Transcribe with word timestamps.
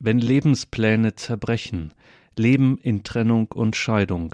Wenn 0.00 0.20
Lebenspläne 0.20 1.16
zerbrechen. 1.16 1.92
Leben 2.36 2.78
in 2.78 3.02
Trennung 3.02 3.50
und 3.50 3.74
Scheidung. 3.74 4.32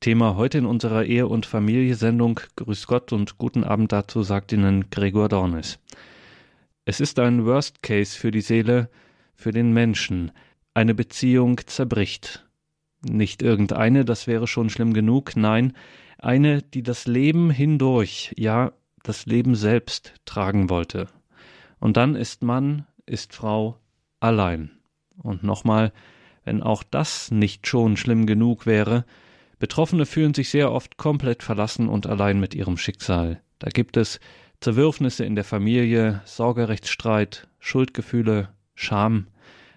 Thema 0.00 0.36
heute 0.36 0.56
in 0.56 0.64
unserer 0.64 1.04
Ehe- 1.04 1.26
und 1.26 1.44
Familie-Sendung. 1.44 2.40
Grüß 2.56 2.86
Gott 2.86 3.12
und 3.12 3.36
guten 3.36 3.64
Abend 3.64 3.92
dazu, 3.92 4.22
sagt 4.22 4.52
Ihnen 4.52 4.88
Gregor 4.88 5.28
Dornis. 5.28 5.78
Es 6.86 7.00
ist 7.00 7.18
ein 7.18 7.44
Worst 7.44 7.82
Case 7.82 8.18
für 8.18 8.30
die 8.30 8.40
Seele, 8.40 8.88
für 9.34 9.50
den 9.50 9.74
Menschen. 9.74 10.32
Eine 10.72 10.94
Beziehung 10.94 11.60
zerbricht. 11.66 12.46
Nicht 13.02 13.42
irgendeine, 13.42 14.06
das 14.06 14.26
wäre 14.26 14.46
schon 14.46 14.70
schlimm 14.70 14.94
genug, 14.94 15.36
nein, 15.36 15.74
eine, 16.16 16.62
die 16.62 16.82
das 16.82 17.06
Leben 17.06 17.50
hindurch, 17.50 18.32
ja, 18.38 18.72
das 19.02 19.26
Leben 19.26 19.54
selbst 19.54 20.14
tragen 20.24 20.70
wollte. 20.70 21.08
Und 21.78 21.98
dann 21.98 22.14
ist 22.14 22.42
Mann, 22.42 22.86
ist 23.04 23.34
Frau 23.34 23.78
allein. 24.20 24.73
Und 25.22 25.42
nochmal, 25.42 25.92
wenn 26.44 26.62
auch 26.62 26.82
das 26.82 27.30
nicht 27.30 27.66
schon 27.66 27.96
schlimm 27.96 28.26
genug 28.26 28.66
wäre, 28.66 29.04
Betroffene 29.58 30.04
fühlen 30.04 30.34
sich 30.34 30.50
sehr 30.50 30.72
oft 30.72 30.96
komplett 30.96 31.42
verlassen 31.42 31.88
und 31.88 32.06
allein 32.06 32.40
mit 32.40 32.54
ihrem 32.54 32.76
Schicksal. 32.76 33.40
Da 33.58 33.70
gibt 33.70 33.96
es 33.96 34.20
Zerwürfnisse 34.60 35.24
in 35.24 35.34
der 35.34 35.44
Familie, 35.44 36.20
Sorgerechtsstreit, 36.24 37.48
Schuldgefühle, 37.60 38.48
Scham, 38.74 39.28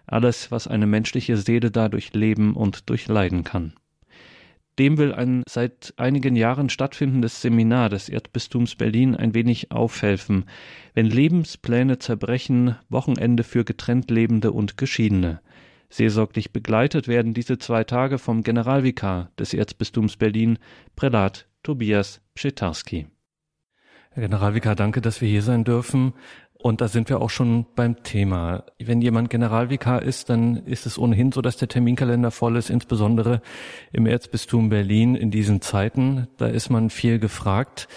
alles, 0.06 0.52
was 0.52 0.68
eine 0.68 0.88
menschliche 0.88 1.38
Seele 1.38 1.72
dadurch 1.72 2.14
leben 2.14 2.56
und 2.56 2.90
durchleiden 2.90 3.44
kann. 3.44 3.74
Dem 4.80 5.00
will 5.00 5.12
ein 5.12 5.44
seit 5.50 5.94
einigen 5.98 6.36
Jahren 6.36 6.70
stattfindendes 6.70 7.42
Seminar 7.42 7.90
des 7.90 8.10
Erzbistums 8.10 8.76
Berlin 8.76 9.16
ein 9.16 9.34
wenig 9.34 9.72
aufhelfen, 9.72 10.46
wenn 10.94 11.08
Lebenspläne 11.08 11.98
zerbrechen, 11.98 12.76
Wochenende 12.90 13.44
für 13.44 13.66
getrennt 13.66 14.12
Lebende 14.12 14.52
und 14.52 14.78
Geschiedene. 14.78 15.42
Seelsorglich 15.90 16.52
begleitet 16.52 17.08
werden 17.08 17.34
diese 17.34 17.58
zwei 17.58 17.84
Tage 17.86 18.20
vom 18.20 18.44
Generalvikar 18.44 19.32
des 19.40 19.54
Erzbistums 19.54 20.18
Berlin, 20.18 20.60
Prälat 20.96 21.48
Tobias 21.64 22.22
Pschetarski. 22.36 23.08
Herr 24.12 24.22
Generalvikar, 24.24 24.76
danke, 24.76 25.02
dass 25.02 25.22
wir 25.22 25.30
hier 25.30 25.42
sein 25.42 25.64
dürfen. 25.64 26.14
Und 26.60 26.82
da 26.82 26.88
sind 26.88 27.10
wir 27.10 27.22
auch 27.22 27.30
schon 27.30 27.66
beim 27.76 28.02
Thema. 28.04 28.64
Wenn 28.80 29.02
jemand 29.02 29.30
Generalvikar 29.30 30.02
ist, 30.02 30.30
dann 30.30 30.58
ist 30.66 30.88
es 30.88 30.98
ohnehin 30.98 31.32
so, 31.32 31.42
dass 31.42 31.58
der 31.58 31.68
Terminkalender 31.68 32.32
voll 32.32 32.58
ist, 32.58 32.72
insbesondere 32.72 33.42
im 33.94 34.08
Erzbistum 34.08 34.70
Berlin 34.70 35.16
in 35.16 35.30
diesen 35.30 35.62
Zeiten. 35.62 36.28
Da 36.38 36.48
ist 36.48 36.70
man 36.70 36.90
viel 36.90 37.20
gefragt. 37.20 37.88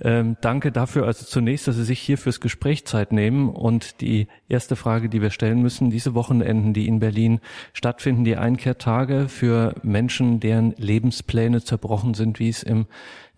Ähm, 0.00 0.36
danke 0.40 0.70
dafür 0.70 1.06
also 1.06 1.26
zunächst, 1.26 1.66
dass 1.66 1.74
Sie 1.74 1.84
sich 1.84 1.98
hier 1.98 2.18
fürs 2.18 2.40
Gespräch 2.40 2.86
Zeit 2.86 3.12
nehmen. 3.12 3.50
Und 3.50 4.00
die 4.00 4.28
erste 4.48 4.76
Frage, 4.76 5.08
die 5.08 5.20
wir 5.20 5.30
stellen 5.30 5.60
müssen, 5.60 5.90
diese 5.90 6.14
Wochenenden, 6.14 6.72
die 6.72 6.86
in 6.86 7.00
Berlin 7.00 7.40
stattfinden, 7.72 8.24
die 8.24 8.36
Einkehrtage 8.36 9.28
für 9.28 9.74
Menschen, 9.82 10.38
deren 10.38 10.72
Lebenspläne 10.76 11.62
zerbrochen 11.62 12.14
sind, 12.14 12.38
wie 12.38 12.48
es 12.48 12.62
im 12.62 12.86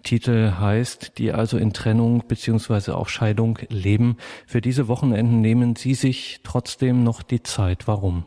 Titel 0.03 0.53
heißt, 0.59 1.19
die 1.19 1.33
also 1.33 1.57
in 1.57 1.73
Trennung 1.73 2.25
beziehungsweise 2.27 2.97
auch 2.97 3.09
Scheidung 3.09 3.59
leben. 3.69 4.17
Für 4.47 4.61
diese 4.61 4.89
Wochenenden 4.89 5.41
nehmen 5.41 5.77
Sie 5.77 5.95
sich 5.95 6.41
trotzdem 6.43 7.05
noch 7.05 7.23
die 7.23 7.43
Zeit. 7.43 7.87
Warum? 7.87 8.25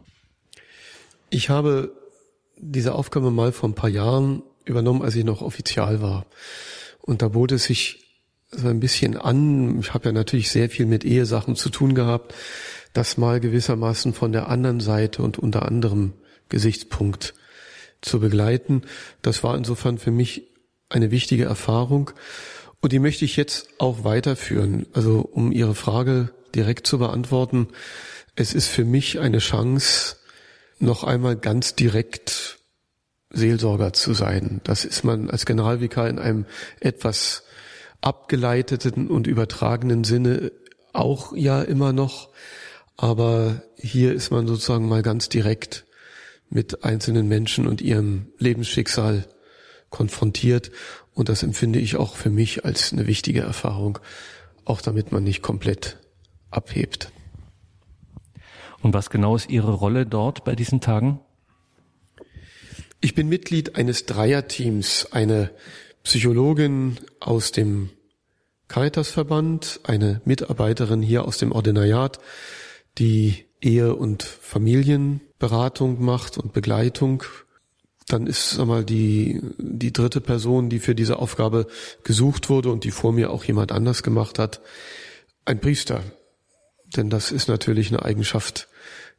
Ich 1.30 1.50
habe 1.50 1.92
diese 2.58 2.96
Aufgabe 2.96 3.32
mal 3.32 3.52
vor 3.52 3.70
ein 3.70 3.76
paar 3.76 3.90
Jahren 3.90 4.44
übernommen, 4.66 5.02
als 5.02 5.16
ich 5.16 5.26
noch 5.26 5.42
offizial 5.42 6.02
war. 6.02 6.26
Und 7.02 7.22
da 7.22 7.30
bot 7.30 7.52
es 7.52 7.66
sich 7.66 8.04
so 8.52 8.68
ein 8.68 8.80
bisschen 8.80 9.18
an, 9.18 9.80
ich 9.80 9.94
habe 9.94 10.06
ja 10.06 10.12
natürlich 10.12 10.50
sehr 10.50 10.70
viel 10.70 10.86
mit 10.86 11.04
Ehesachen 11.04 11.56
zu 11.56 11.70
tun 11.70 11.96
gehabt, 11.96 12.34
das 12.94 13.18
mal 13.18 13.40
gewissermaßen 13.40 14.14
von 14.14 14.32
der 14.32 14.48
anderen 14.48 14.80
Seite 14.80 15.24
und 15.24 15.40
unter 15.40 15.64
anderem 15.64 16.14
Gesichtspunkt 16.50 17.34
zu 18.02 18.20
begleiten. 18.20 18.84
Das 19.22 19.44
war 19.44 19.58
insofern 19.58 19.98
für 19.98 20.12
mich 20.12 20.44
eine 20.94 21.12
wichtige 21.12 21.46
Erfahrung 21.46 22.12
und 22.82 22.92
die 22.92 23.00
möchte 23.00 23.26
ich 23.26 23.36
jetzt 23.36 23.68
auch 23.80 24.04
weiterführen. 24.04 24.86
Also 24.94 25.20
um 25.20 25.52
Ihre 25.52 25.76
Frage 25.76 26.30
direkt 26.54 26.86
zu 26.86 27.00
beantworten, 27.00 27.68
es 28.36 28.54
ist 28.54 28.68
für 28.68 28.86
mich 28.86 29.20
eine 29.20 29.40
Chance, 29.40 30.18
noch 30.80 31.04
einmal 31.04 31.36
ganz 31.36 31.76
direkt 31.76 32.60
Seelsorger 33.30 33.94
zu 33.94 34.14
sein. 34.14 34.62
Das 34.64 34.86
ist 34.86 35.04
man 35.04 35.30
als 35.30 35.46
Generalvikar 35.46 36.10
in 36.10 36.20
einem 36.20 36.46
etwas 36.80 37.44
abgeleiteten 38.02 39.08
und 39.08 39.28
übertragenen 39.28 40.04
Sinne 40.04 40.52
auch 40.92 41.36
ja 41.36 41.62
immer 41.62 41.94
noch. 41.94 42.30
Aber 42.98 43.64
hier 43.78 44.14
ist 44.14 44.30
man 44.30 44.46
sozusagen 44.46 44.88
mal 44.88 45.02
ganz 45.02 45.30
direkt 45.30 45.86
mit 46.50 46.84
einzelnen 46.84 47.28
Menschen 47.28 47.66
und 47.66 47.82
ihrem 47.82 48.28
Lebensschicksal 48.38 49.26
konfrontiert. 49.94 50.72
Und 51.14 51.30
das 51.30 51.44
empfinde 51.44 51.80
ich 51.80 51.96
auch 51.96 52.16
für 52.16 52.32
mich 52.32 52.66
als 52.66 52.92
eine 52.92 53.08
wichtige 53.08 53.42
Erfahrung, 53.42 54.00
auch 54.66 54.82
damit 54.82 55.14
man 55.14 55.24
nicht 55.24 55.42
komplett 55.42 56.00
abhebt. 56.50 57.12
Und 58.82 58.94
was 58.94 59.10
genau 59.10 59.36
ist 59.36 59.50
Ihre 59.50 59.72
Rolle 59.72 60.06
dort 60.06 60.44
bei 60.44 60.56
diesen 60.56 60.82
Tagen? 60.82 61.22
Ich 63.00 63.14
bin 63.14 63.30
Mitglied 63.30 63.76
eines 63.76 64.06
Dreierteams, 64.06 65.10
eine 65.12 65.52
Psychologin 66.04 66.98
aus 67.20 67.52
dem 67.52 67.92
Caritasverband, 68.70 69.82
eine 69.84 70.22
Mitarbeiterin 70.26 71.02
hier 71.04 71.26
aus 71.26 71.38
dem 71.38 71.52
Ordinariat, 71.52 72.20
die 72.98 73.46
Ehe- 73.62 73.96
und 73.96 74.24
Familienberatung 74.24 76.04
macht 76.04 76.38
und 76.38 76.52
Begleitung 76.52 77.24
dann 78.08 78.28
ist 78.28 78.52
sag 78.52 78.68
mal 78.68 78.84
die 78.84 79.42
die 79.58 79.94
dritte 79.94 80.22
Person, 80.22 80.70
die 80.70 80.80
für 80.80 80.96
diese 80.96 81.20
Aufgabe 81.20 81.68
gesucht 82.04 82.50
wurde 82.50 82.72
und 82.72 82.84
die 82.84 82.92
vor 82.92 83.14
mir 83.14 83.32
auch 83.32 83.44
jemand 83.44 83.72
anders 83.72 84.04
gemacht 84.04 84.40
hat, 84.40 84.62
ein 85.46 85.60
Priester. 85.60 86.04
Denn 86.96 87.10
das 87.10 87.32
ist 87.32 87.48
natürlich 87.48 87.90
eine 87.90 88.04
Eigenschaft, 88.04 88.68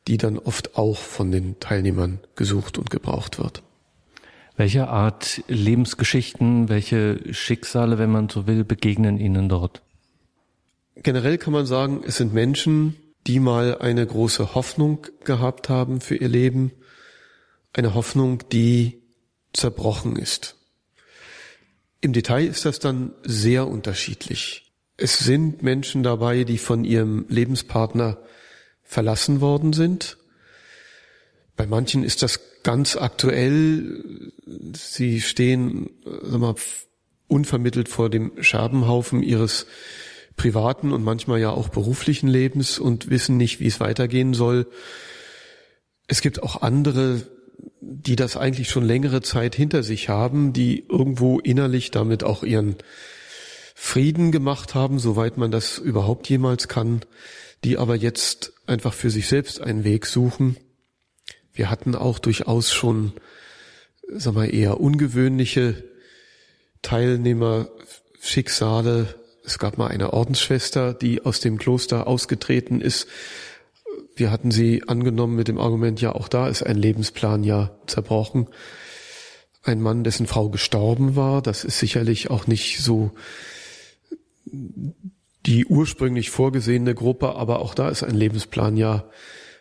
die 0.07 0.17
dann 0.17 0.39
oft 0.39 0.77
auch 0.77 0.99
von 0.99 1.31
den 1.31 1.59
Teilnehmern 1.61 2.21
gesucht 2.37 2.79
und 2.79 2.91
gebraucht 2.91 3.39
wird. 3.39 3.63
Welche 4.57 4.89
Art 4.89 5.43
Lebensgeschichten, 5.49 6.69
welche 6.69 7.21
Schicksale, 7.33 7.99
wenn 7.99 8.11
man 8.11 8.29
so 8.29 8.47
will, 8.47 8.65
begegnen 8.65 9.19
Ihnen 9.19 9.49
dort? 9.49 9.83
Generell 10.97 11.39
kann 11.39 11.53
man 11.53 11.67
sagen, 11.67 12.03
es 12.07 12.19
sind 12.19 12.33
Menschen, 12.33 12.95
die 13.27 13.41
mal 13.41 13.79
eine 13.79 14.07
große 14.07 14.55
Hoffnung 14.55 15.07
gehabt 15.25 15.69
haben 15.69 16.01
für 16.01 16.15
ihr 16.15 16.29
Leben, 16.29 16.71
eine 17.75 17.95
Hoffnung, 17.95 18.43
die 18.51 19.03
zerbrochen 19.53 20.17
ist. 20.17 20.57
Im 22.01 22.13
Detail 22.13 22.47
ist 22.47 22.65
das 22.65 22.79
dann 22.79 23.13
sehr 23.23 23.67
unterschiedlich. 23.67 24.73
Es 24.97 25.19
sind 25.19 25.63
Menschen 25.63 26.03
dabei, 26.03 26.45
die 26.45 26.59
von 26.59 26.85
ihrem 26.85 27.27
Lebenspartner 27.29 28.19
verlassen 28.83 29.41
worden 29.41 29.73
sind. 29.73 30.19
Bei 31.57 31.67
manchen 31.67 32.05
ist 32.05 32.23
das 32.23 32.41
ganz 32.63 32.97
aktuell. 32.97 34.33
Sie 34.75 35.21
stehen 35.21 35.91
sag 36.05 36.41
mal, 36.41 36.55
unvermittelt 37.27 37.89
vor 37.89 38.11
dem 38.11 38.33
Scherbenhaufen 38.43 39.23
ihres 39.23 39.67
privaten 40.37 40.93
und 40.93 41.05
manchmal 41.05 41.41
ja 41.41 41.51
auch 41.51 41.69
beruflichen 41.69 42.29
Lebens 42.29 42.79
und 42.79 43.09
wissen 43.09 43.37
nicht, 43.37 43.61
wie 43.61 43.67
es 43.67 43.81
weitergehen 43.81 44.35
soll. 44.35 44.67
Es 46.07 46.21
gibt 46.21 46.43
auch 46.43 46.63
andere, 46.63 47.23
die 47.87 48.17
das 48.17 48.37
eigentlich 48.37 48.71
schon 48.71 48.85
längere 48.85 49.23
Zeit 49.23 49.55
hinter 49.55 49.83
sich 49.83 50.09
haben, 50.09 50.53
die 50.53 50.87
irgendwo 50.89 51.39
innerlich 51.39 51.91
damit 51.91 52.25
auch 52.25 52.43
ihren 52.43 52.77
Frieden 53.75 54.33
gemacht 54.33 54.75
haben, 54.75 54.99
soweit 54.99 55.37
man 55.37 55.51
das 55.51 55.79
überhaupt 55.79 56.29
jemals 56.29 56.69
kann, 56.69 57.03
die 57.65 57.77
aber 57.77 57.97
jetzt 57.97 58.53
einfach 58.67 58.95
für 58.95 59.11
sich 59.11 59.29
selbst 59.29 59.61
einen 59.61 59.85
Weg 59.85 60.07
suchen. 60.07 60.57
Wir 61.53 61.71
hatten 61.71 61.95
auch 61.95 62.19
durchaus 62.19 62.73
schon, 62.73 63.13
sag 64.09 64.35
mal, 64.35 64.53
eher 64.53 64.81
ungewöhnliche 64.81 65.85
Teilnehmerschicksale. 66.83 69.15
Es 69.45 69.59
gab 69.59 69.79
mal 69.79 69.89
eine 69.89 70.13
Ordensschwester, 70.13 70.95
die 70.95 71.25
aus 71.25 71.41
dem 71.41 71.59
Kloster 71.59 72.07
ausgetreten 72.07 72.81
ist, 72.81 73.09
wir 74.17 74.31
hatten 74.31 74.51
sie 74.51 74.83
angenommen 74.87 75.37
mit 75.37 75.49
dem 75.49 75.59
Argument, 75.59 76.01
ja, 76.01 76.15
auch 76.15 76.29
da 76.29 76.49
ist 76.49 76.63
ein 76.63 76.77
Lebensplan 76.77 77.45
ja 77.45 77.77
zerbrochen. 77.87 78.49
Ein 79.63 79.81
Mann, 79.81 80.05
dessen 80.05 80.27
Frau 80.27 80.51
gestorben 80.51 81.17
war, 81.17 81.43
das 81.43 81.65
ist 81.65 81.79
sicherlich 81.79 82.31
auch 82.31 82.47
nicht 82.47 82.81
so 82.81 83.13
die 85.47 85.67
ursprünglich 85.67 86.31
vorgesehene 86.31 86.95
Gruppe, 86.95 87.35
aber 87.35 87.61
auch 87.61 87.75
da 87.75 87.89
ist 87.89 88.03
ein 88.03 88.15
Lebensplan 88.15 88.77
ja, 88.77 89.05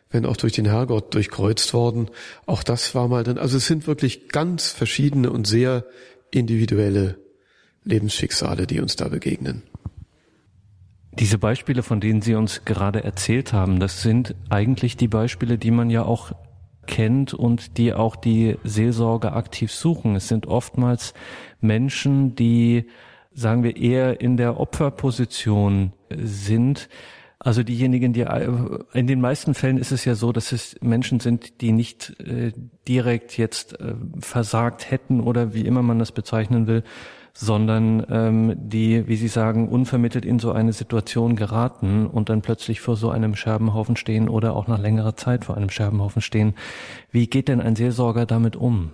wenn 0.10 0.26
auch 0.26 0.38
durch 0.38 0.54
den 0.54 0.66
Herrgott 0.66 1.14
durchkreuzt 1.14 1.74
worden. 1.74 2.10
Auch 2.46 2.64
das 2.64 2.96
war 2.96 3.08
mal 3.08 3.24
dann, 3.24 3.38
also 3.38 3.58
es 3.58 3.66
sind 3.66 3.88
wirklich 3.88 4.30
ganz 4.30 4.70
verschiedene 4.70 5.32
und 5.32 5.48
sehr 5.48 5.86
individuelle 6.32 7.18
Lebensschicksale, 7.84 8.68
die 8.68 8.80
uns 8.80 8.96
da 8.96 9.08
begegnen. 9.08 9.64
Diese 11.20 11.38
Beispiele, 11.38 11.84
von 11.84 12.00
denen 12.00 12.22
Sie 12.22 12.36
uns 12.36 12.66
gerade 12.66 13.04
erzählt 13.04 13.54
haben, 13.54 13.80
das 13.80 14.02
sind 14.02 14.36
eigentlich 14.50 14.98
die 14.98 15.08
Beispiele, 15.08 15.58
die 15.58 15.72
man 15.72 15.90
ja 15.90 16.04
auch 16.04 16.32
kennt 16.88 17.34
und 17.34 17.78
die 17.78 17.94
auch 17.94 18.16
die 18.16 18.58
Seelsorge 18.64 19.34
aktiv 19.34 19.72
suchen. 19.72 20.16
Es 20.16 20.28
sind 20.28 20.48
oftmals 20.48 21.14
Menschen, 21.62 22.36
die, 22.36 22.86
sagen 23.34 23.64
wir, 23.64 23.78
eher 23.78 24.22
in 24.22 24.38
der 24.38 24.60
Opferposition 24.60 25.94
sind. 26.10 26.90
Also 27.40 27.62
diejenigen, 27.62 28.14
die 28.14 28.26
in 28.94 29.08
den 29.08 29.22
meisten 29.22 29.54
Fällen 29.54 29.78
ist 29.78 29.92
es 29.92 30.06
ja 30.06 30.16
so, 30.16 30.32
dass 30.32 30.52
es 30.52 30.78
Menschen 30.82 31.20
sind, 31.20 31.62
die 31.62 31.74
nicht 31.74 32.20
äh, 32.22 32.54
direkt 32.88 33.38
jetzt 33.38 33.80
äh, 33.80 33.96
versagt 34.20 34.90
hätten 34.90 35.20
oder 35.20 35.54
wie 35.54 35.66
immer 35.66 35.84
man 35.84 36.00
das 36.00 36.12
bezeichnen 36.12 36.68
will, 36.68 36.84
sondern 37.36 38.06
ähm, 38.10 38.56
die, 38.56 39.08
wie 39.08 39.16
Sie 39.16 39.28
sagen, 39.28 39.68
unvermittelt 39.68 40.24
in 40.24 40.38
so 40.38 40.52
eine 40.52 40.72
Situation 40.72 41.36
geraten 41.36 42.06
und 42.06 42.30
dann 42.30 42.44
plötzlich 42.44 42.80
vor 42.80 42.96
so 42.96 43.10
einem 43.10 43.36
Scherbenhaufen 43.36 43.96
stehen 43.96 44.30
oder 44.30 44.56
auch 44.56 44.68
nach 44.68 44.80
längerer 44.80 45.16
Zeit 45.16 45.46
vor 45.46 45.58
einem 45.58 45.70
Scherbenhaufen 45.70 46.22
stehen. 46.22 46.54
Wie 47.12 47.28
geht 47.28 47.48
denn 47.48 47.60
ein 47.60 47.76
Seelsorger 47.76 48.28
damit 48.28 48.56
um? 48.56 48.92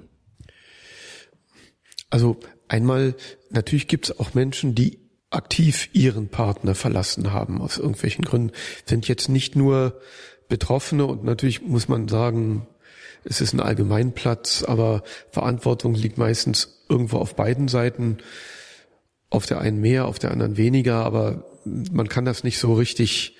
Also 2.10 2.38
einmal, 2.70 3.16
natürlich 3.50 3.88
gibt 3.88 4.10
es 4.10 4.20
auch 4.20 4.34
Menschen, 4.34 4.74
die 4.74 5.00
aktiv 5.32 5.90
ihren 5.94 6.30
Partner 6.30 6.76
verlassen 6.76 7.34
haben 7.34 7.62
aus 7.62 7.78
irgendwelchen 7.78 8.24
Gründen, 8.26 8.52
sind 8.86 9.08
jetzt 9.08 9.30
nicht 9.30 9.56
nur 9.56 10.00
Betroffene 10.48 11.06
und 11.06 11.24
natürlich 11.24 11.62
muss 11.62 11.88
man 11.88 12.08
sagen, 12.08 12.68
es 13.26 13.42
ist 13.42 13.54
ein 13.54 13.60
Allgemeinplatz, 13.60 14.64
aber 14.64 15.04
Verantwortung 15.30 15.94
liegt 15.94 16.18
meistens 16.18 16.79
irgendwo 16.90 17.18
auf 17.18 17.36
beiden 17.36 17.68
Seiten. 17.68 18.18
Auf 19.30 19.46
der 19.46 19.62
einen 19.62 19.80
mehr, 19.80 20.08
auf 20.08 20.18
der 20.18 20.32
anderen 20.32 20.58
weniger, 20.58 21.06
aber 21.06 21.46
man 21.64 22.10
kann 22.10 22.26
das 22.26 22.44
nicht 22.44 22.58
so 22.58 22.74
richtig 22.74 23.38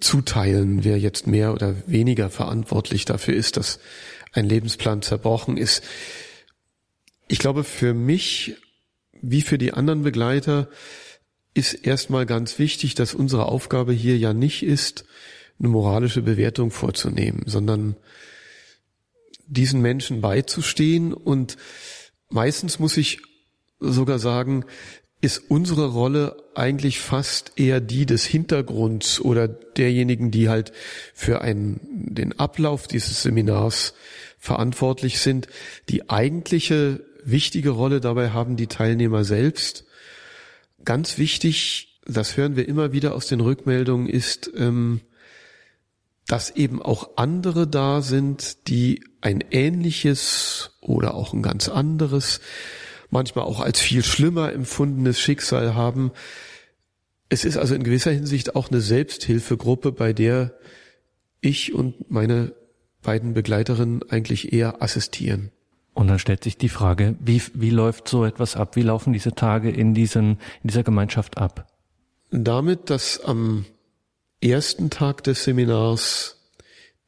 zuteilen, 0.00 0.84
wer 0.84 0.98
jetzt 0.98 1.26
mehr 1.26 1.52
oder 1.52 1.76
weniger 1.86 2.30
verantwortlich 2.30 3.04
dafür 3.04 3.34
ist, 3.34 3.58
dass 3.58 3.78
ein 4.32 4.46
Lebensplan 4.46 5.02
zerbrochen 5.02 5.58
ist. 5.58 5.84
Ich 7.28 7.38
glaube, 7.38 7.62
für 7.62 7.92
mich 7.92 8.56
wie 9.22 9.42
für 9.42 9.58
die 9.58 9.72
anderen 9.72 10.02
Begleiter 10.02 10.68
ist 11.54 11.74
erstmal 11.74 12.26
ganz 12.26 12.58
wichtig, 12.58 12.94
dass 12.94 13.14
unsere 13.14 13.46
Aufgabe 13.46 13.92
hier 13.92 14.18
ja 14.18 14.34
nicht 14.34 14.62
ist, 14.62 15.04
eine 15.58 15.68
moralische 15.68 16.22
Bewertung 16.22 16.70
vorzunehmen, 16.70 17.44
sondern 17.46 17.96
diesen 19.46 19.80
Menschen 19.80 20.20
beizustehen 20.20 21.14
und 21.14 21.56
meistens 22.28 22.78
muss 22.78 22.96
ich 22.96 23.20
sogar 23.80 24.18
sagen, 24.18 24.64
ist 25.20 25.50
unsere 25.50 25.86
Rolle 25.86 26.36
eigentlich 26.54 27.00
fast 27.00 27.52
eher 27.56 27.80
die 27.80 28.06
des 28.06 28.24
Hintergrunds 28.24 29.20
oder 29.20 29.48
derjenigen, 29.48 30.30
die 30.30 30.48
halt 30.48 30.72
für 31.14 31.40
einen, 31.40 31.80
den 32.14 32.38
Ablauf 32.38 32.86
dieses 32.86 33.22
Seminars 33.22 33.94
verantwortlich 34.38 35.18
sind. 35.18 35.48
Die 35.88 36.10
eigentliche 36.10 37.04
wichtige 37.24 37.70
Rolle 37.70 38.00
dabei 38.00 38.30
haben 38.30 38.56
die 38.56 38.68
Teilnehmer 38.68 39.24
selbst. 39.24 39.84
Ganz 40.84 41.18
wichtig, 41.18 42.00
das 42.06 42.36
hören 42.36 42.54
wir 42.54 42.68
immer 42.68 42.92
wieder 42.92 43.14
aus 43.14 43.26
den 43.26 43.40
Rückmeldungen, 43.40 44.08
ist, 44.08 44.50
ähm, 44.56 45.00
dass 46.28 46.50
eben 46.50 46.82
auch 46.82 47.16
andere 47.16 47.66
da 47.66 48.02
sind, 48.02 48.68
die 48.68 49.02
ein 49.26 49.42
ähnliches 49.50 50.70
oder 50.80 51.14
auch 51.14 51.32
ein 51.32 51.42
ganz 51.42 51.68
anderes, 51.68 52.40
manchmal 53.10 53.44
auch 53.44 53.58
als 53.58 53.80
viel 53.80 54.04
schlimmer 54.04 54.52
empfundenes 54.52 55.18
Schicksal 55.18 55.74
haben. 55.74 56.12
Es 57.28 57.44
ist 57.44 57.56
also 57.56 57.74
in 57.74 57.82
gewisser 57.82 58.12
Hinsicht 58.12 58.54
auch 58.54 58.70
eine 58.70 58.80
Selbsthilfegruppe, 58.80 59.90
bei 59.90 60.12
der 60.12 60.54
ich 61.40 61.74
und 61.74 62.08
meine 62.08 62.54
beiden 63.02 63.34
Begleiterinnen 63.34 64.08
eigentlich 64.08 64.52
eher 64.52 64.80
assistieren. 64.80 65.50
Und 65.92 66.06
dann 66.06 66.20
stellt 66.20 66.44
sich 66.44 66.56
die 66.56 66.68
Frage, 66.68 67.16
wie, 67.18 67.42
wie 67.52 67.70
läuft 67.70 68.06
so 68.06 68.24
etwas 68.24 68.54
ab? 68.54 68.76
Wie 68.76 68.82
laufen 68.82 69.12
diese 69.12 69.34
Tage 69.34 69.70
in, 69.70 69.92
diesen, 69.92 70.38
in 70.62 70.68
dieser 70.68 70.84
Gemeinschaft 70.84 71.36
ab? 71.36 71.66
Damit, 72.30 72.90
dass 72.90 73.18
am 73.24 73.64
ersten 74.40 74.88
Tag 74.88 75.24
des 75.24 75.42
Seminars 75.42 76.48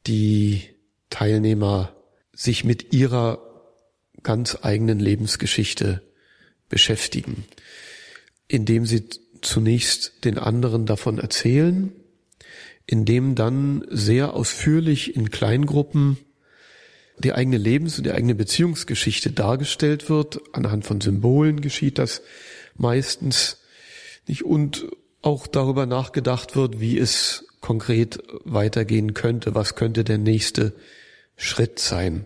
die 0.05 0.63
Teilnehmer 1.09 1.93
sich 2.39 2.63
mit 2.63 2.93
ihrer 2.93 3.39
ganz 4.23 4.59
eigenen 4.61 5.01
Lebensgeschichte 5.01 6.01
beschäftigen, 6.69 7.43
indem 8.47 8.85
sie 8.85 9.09
zunächst 9.41 10.23
den 10.23 10.37
anderen 10.37 10.85
davon 10.85 11.19
erzählen, 11.19 11.91
indem 12.85 13.35
dann 13.35 13.85
sehr 13.89 14.35
ausführlich 14.35 15.17
in 15.17 15.31
Kleingruppen 15.31 16.17
die 17.17 17.33
eigene 17.33 17.57
Lebens- 17.57 17.97
und 17.97 18.05
die 18.05 18.13
eigene 18.13 18.35
Beziehungsgeschichte 18.35 19.31
dargestellt 19.31 20.09
wird. 20.09 20.39
Anhand 20.53 20.85
von 20.85 21.01
Symbolen 21.01 21.59
geschieht 21.59 21.97
das 21.97 22.21
meistens 22.75 23.57
nicht 24.27 24.45
und 24.45 24.87
auch 25.21 25.45
darüber 25.45 25.85
nachgedacht 25.85 26.55
wird, 26.55 26.79
wie 26.79 26.97
es 26.97 27.43
konkret 27.59 28.23
weitergehen 28.45 29.13
könnte. 29.13 29.55
Was 29.55 29.75
könnte 29.75 30.05
der 30.05 30.17
nächste 30.17 30.73
Schritt 31.39 31.79
sein? 31.79 32.25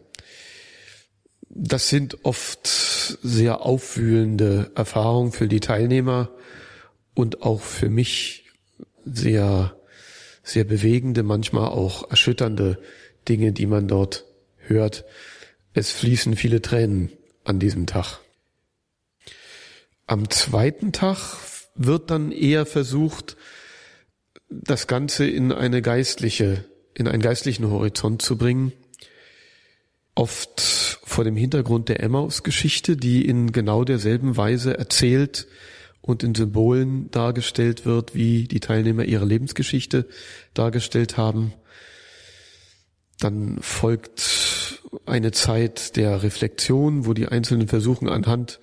Das 1.49 1.87
sind 1.87 2.25
oft 2.25 2.67
sehr 2.67 3.61
aufwühlende 3.61 4.71
Erfahrungen 4.75 5.31
für 5.31 5.47
die 5.47 5.59
Teilnehmer 5.59 6.29
und 7.13 7.43
auch 7.43 7.61
für 7.61 7.89
mich 7.89 8.51
sehr, 9.05 9.77
sehr 10.43 10.63
bewegende, 10.63 11.23
manchmal 11.23 11.67
auch 11.67 12.09
erschütternde 12.09 12.79
Dinge, 13.29 13.51
die 13.51 13.67
man 13.67 13.87
dort 13.87 14.25
hört, 14.57 15.05
es 15.73 15.91
fließen 15.91 16.35
viele 16.35 16.61
Tränen 16.61 17.11
an 17.43 17.59
diesem 17.59 17.85
Tag. 17.85 18.19
Am 20.07 20.29
zweiten 20.29 20.91
Tag 20.91 21.37
wird 21.75 22.09
dann 22.11 22.31
eher 22.31 22.65
versucht, 22.65 23.37
das 24.49 24.87
Ganze 24.87 25.27
in 25.27 25.51
eine 25.51 25.81
geistliche, 25.81 26.65
in 26.93 27.07
einen 27.07 27.21
geistlichen 27.21 27.69
Horizont 27.69 28.21
zu 28.21 28.37
bringen. 28.37 28.73
Oft 30.15 30.99
vor 31.03 31.23
dem 31.23 31.35
Hintergrund 31.35 31.89
der 31.89 32.01
Emmaus-Geschichte, 32.01 32.97
die 32.97 33.25
in 33.27 33.51
genau 33.51 33.83
derselben 33.83 34.37
Weise 34.37 34.77
erzählt 34.77 35.47
und 36.01 36.23
in 36.23 36.35
Symbolen 36.35 37.09
dargestellt 37.11 37.85
wird, 37.85 38.13
wie 38.13 38.47
die 38.47 38.59
Teilnehmer 38.59 39.05
ihre 39.05 39.25
Lebensgeschichte 39.25 40.07
dargestellt 40.53 41.17
haben. 41.17 41.53
Dann 43.19 43.57
folgt 43.61 44.81
eine 45.05 45.31
Zeit 45.31 45.95
der 45.95 46.23
Reflexion, 46.23 47.05
wo 47.05 47.13
die 47.13 47.27
Einzelnen 47.27 47.67
versuchen 47.67 48.09
anhand 48.09 48.59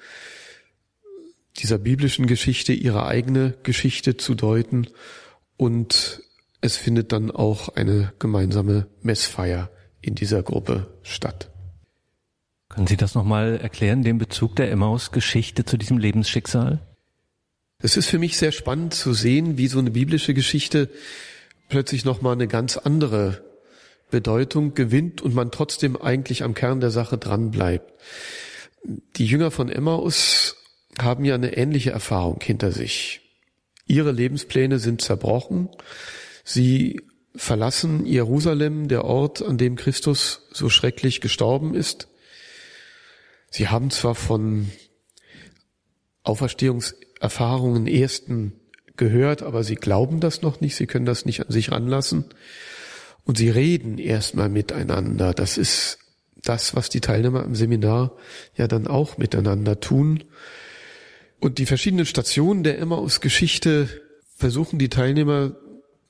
dieser 1.56 1.78
biblischen 1.78 2.26
Geschichte 2.26 2.72
ihre 2.72 3.06
eigene 3.06 3.56
Geschichte 3.62 4.16
zu 4.16 4.34
deuten 4.34 4.86
und 5.56 6.22
es 6.60 6.76
findet 6.76 7.12
dann 7.12 7.30
auch 7.30 7.70
eine 7.70 8.12
gemeinsame 8.18 8.86
Messfeier 9.02 9.70
in 10.00 10.14
dieser 10.14 10.42
Gruppe 10.42 10.98
statt. 11.02 11.49
Können 12.70 12.86
Sie 12.86 12.96
das 12.96 13.14
nochmal 13.14 13.58
erklären, 13.60 14.02
den 14.02 14.18
Bezug 14.18 14.56
der 14.56 14.70
Emmaus-Geschichte 14.70 15.64
zu 15.64 15.76
diesem 15.76 15.98
Lebensschicksal? 15.98 16.78
Es 17.82 17.96
ist 17.96 18.06
für 18.06 18.18
mich 18.18 18.38
sehr 18.38 18.52
spannend 18.52 18.94
zu 18.94 19.12
sehen, 19.12 19.58
wie 19.58 19.66
so 19.66 19.80
eine 19.80 19.90
biblische 19.90 20.34
Geschichte 20.34 20.88
plötzlich 21.68 22.04
nochmal 22.04 22.34
eine 22.34 22.46
ganz 22.46 22.76
andere 22.76 23.44
Bedeutung 24.10 24.74
gewinnt 24.74 25.20
und 25.20 25.34
man 25.34 25.50
trotzdem 25.50 26.00
eigentlich 26.00 26.44
am 26.44 26.54
Kern 26.54 26.80
der 26.80 26.90
Sache 26.90 27.18
dran 27.18 27.50
bleibt. 27.50 27.92
Die 29.16 29.26
Jünger 29.26 29.50
von 29.50 29.68
Emmaus 29.68 30.56
haben 30.98 31.24
ja 31.24 31.34
eine 31.34 31.56
ähnliche 31.56 31.90
Erfahrung 31.90 32.38
hinter 32.40 32.70
sich. 32.70 33.20
Ihre 33.86 34.12
Lebenspläne 34.12 34.78
sind 34.78 35.02
zerbrochen. 35.02 35.70
Sie 36.44 37.00
verlassen 37.34 38.06
Jerusalem, 38.06 38.86
der 38.86 39.04
Ort, 39.04 39.42
an 39.42 39.58
dem 39.58 39.74
Christus 39.74 40.48
so 40.52 40.68
schrecklich 40.68 41.20
gestorben 41.20 41.74
ist. 41.74 42.09
Sie 43.50 43.68
haben 43.68 43.90
zwar 43.90 44.14
von 44.14 44.70
Auferstehungserfahrungen 46.22 47.86
ersten 47.86 48.52
gehört, 48.96 49.42
aber 49.42 49.64
sie 49.64 49.74
glauben 49.74 50.20
das 50.20 50.42
noch 50.42 50.60
nicht, 50.60 50.76
sie 50.76 50.86
können 50.86 51.06
das 51.06 51.24
nicht 51.24 51.40
an 51.40 51.50
sich 51.50 51.72
ranlassen. 51.72 52.26
Und 53.24 53.38
sie 53.38 53.50
reden 53.50 53.98
erstmal 53.98 54.48
miteinander. 54.48 55.34
Das 55.34 55.58
ist 55.58 55.98
das, 56.36 56.74
was 56.74 56.88
die 56.88 57.00
Teilnehmer 57.00 57.44
im 57.44 57.54
Seminar 57.54 58.16
ja 58.56 58.68
dann 58.68 58.86
auch 58.86 59.18
miteinander 59.18 59.80
tun. 59.80 60.24
Und 61.38 61.58
die 61.58 61.66
verschiedenen 61.66 62.06
Stationen 62.06 62.62
der 62.62 62.78
Emmaus-Geschichte 62.78 63.88
versuchen 64.36 64.78
die 64.78 64.88
Teilnehmer 64.88 65.56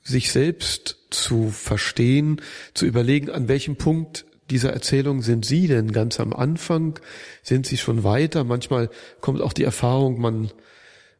sich 0.03 0.31
selbst 0.31 0.97
zu 1.09 1.49
verstehen, 1.49 2.41
zu 2.73 2.85
überlegen, 2.85 3.29
an 3.29 3.47
welchem 3.47 3.75
Punkt 3.75 4.25
dieser 4.51 4.73
Erzählung 4.73 5.21
sind 5.21 5.45
Sie 5.45 5.67
denn 5.67 5.91
ganz 5.91 6.19
am 6.19 6.33
Anfang? 6.33 6.99
Sind 7.41 7.65
Sie 7.65 7.77
schon 7.77 8.03
weiter? 8.03 8.43
Manchmal 8.43 8.89
kommt 9.19 9.41
auch 9.41 9.53
die 9.53 9.63
Erfahrung, 9.63 10.19
man 10.19 10.51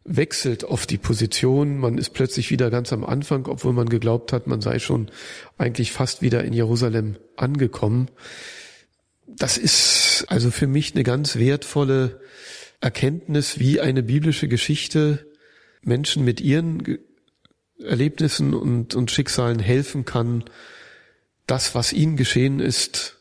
wechselt 0.03 0.63
oft 0.63 0.89
die 0.89 0.97
Position, 0.97 1.77
man 1.77 1.97
ist 1.97 2.11
plötzlich 2.11 2.50
wieder 2.50 2.69
ganz 2.69 2.91
am 2.91 3.03
Anfang, 3.03 3.47
obwohl 3.47 3.73
man 3.73 3.89
geglaubt 3.89 4.33
hat, 4.33 4.47
man 4.47 4.61
sei 4.61 4.79
schon 4.79 5.11
eigentlich 5.57 5.91
fast 5.91 6.21
wieder 6.21 6.43
in 6.43 6.53
Jerusalem 6.53 7.17
angekommen. 7.38 8.09
Das 9.27 9.57
ist 9.57 10.25
also 10.27 10.51
für 10.51 10.67
mich 10.67 10.93
eine 10.93 11.03
ganz 11.03 11.35
wertvolle 11.38 12.19
Erkenntnis, 12.81 13.59
wie 13.59 13.79
eine 13.79 14.03
biblische 14.03 14.47
Geschichte 14.47 15.25
Menschen 15.83 16.25
mit 16.25 16.41
ihren 16.41 17.00
Erlebnissen 17.79 18.53
und, 18.53 18.95
und 18.95 19.11
Schicksalen 19.11 19.59
helfen 19.59 20.05
kann, 20.05 20.43
das, 21.47 21.75
was 21.75 21.93
ihnen 21.93 22.17
geschehen 22.17 22.59
ist, 22.59 23.20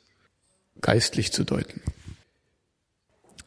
geistlich 0.81 1.33
zu 1.33 1.45
deuten. 1.45 1.81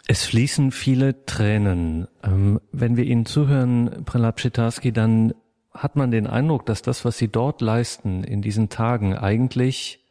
Es 0.07 0.25
fließen 0.25 0.71
viele 0.71 1.25
Tränen. 1.25 2.07
Ähm, 2.23 2.59
wenn 2.71 2.97
wir 2.97 3.05
Ihnen 3.05 3.25
zuhören, 3.25 4.03
Prelab 4.05 4.35
Pschitarski, 4.35 4.91
dann 4.91 5.33
hat 5.73 5.95
man 5.95 6.11
den 6.11 6.27
Eindruck, 6.27 6.65
dass 6.65 6.81
das, 6.81 7.05
was 7.05 7.17
Sie 7.17 7.29
dort 7.29 7.61
leisten 7.61 8.23
in 8.23 8.41
diesen 8.41 8.69
Tagen, 8.69 9.17
eigentlich 9.17 10.03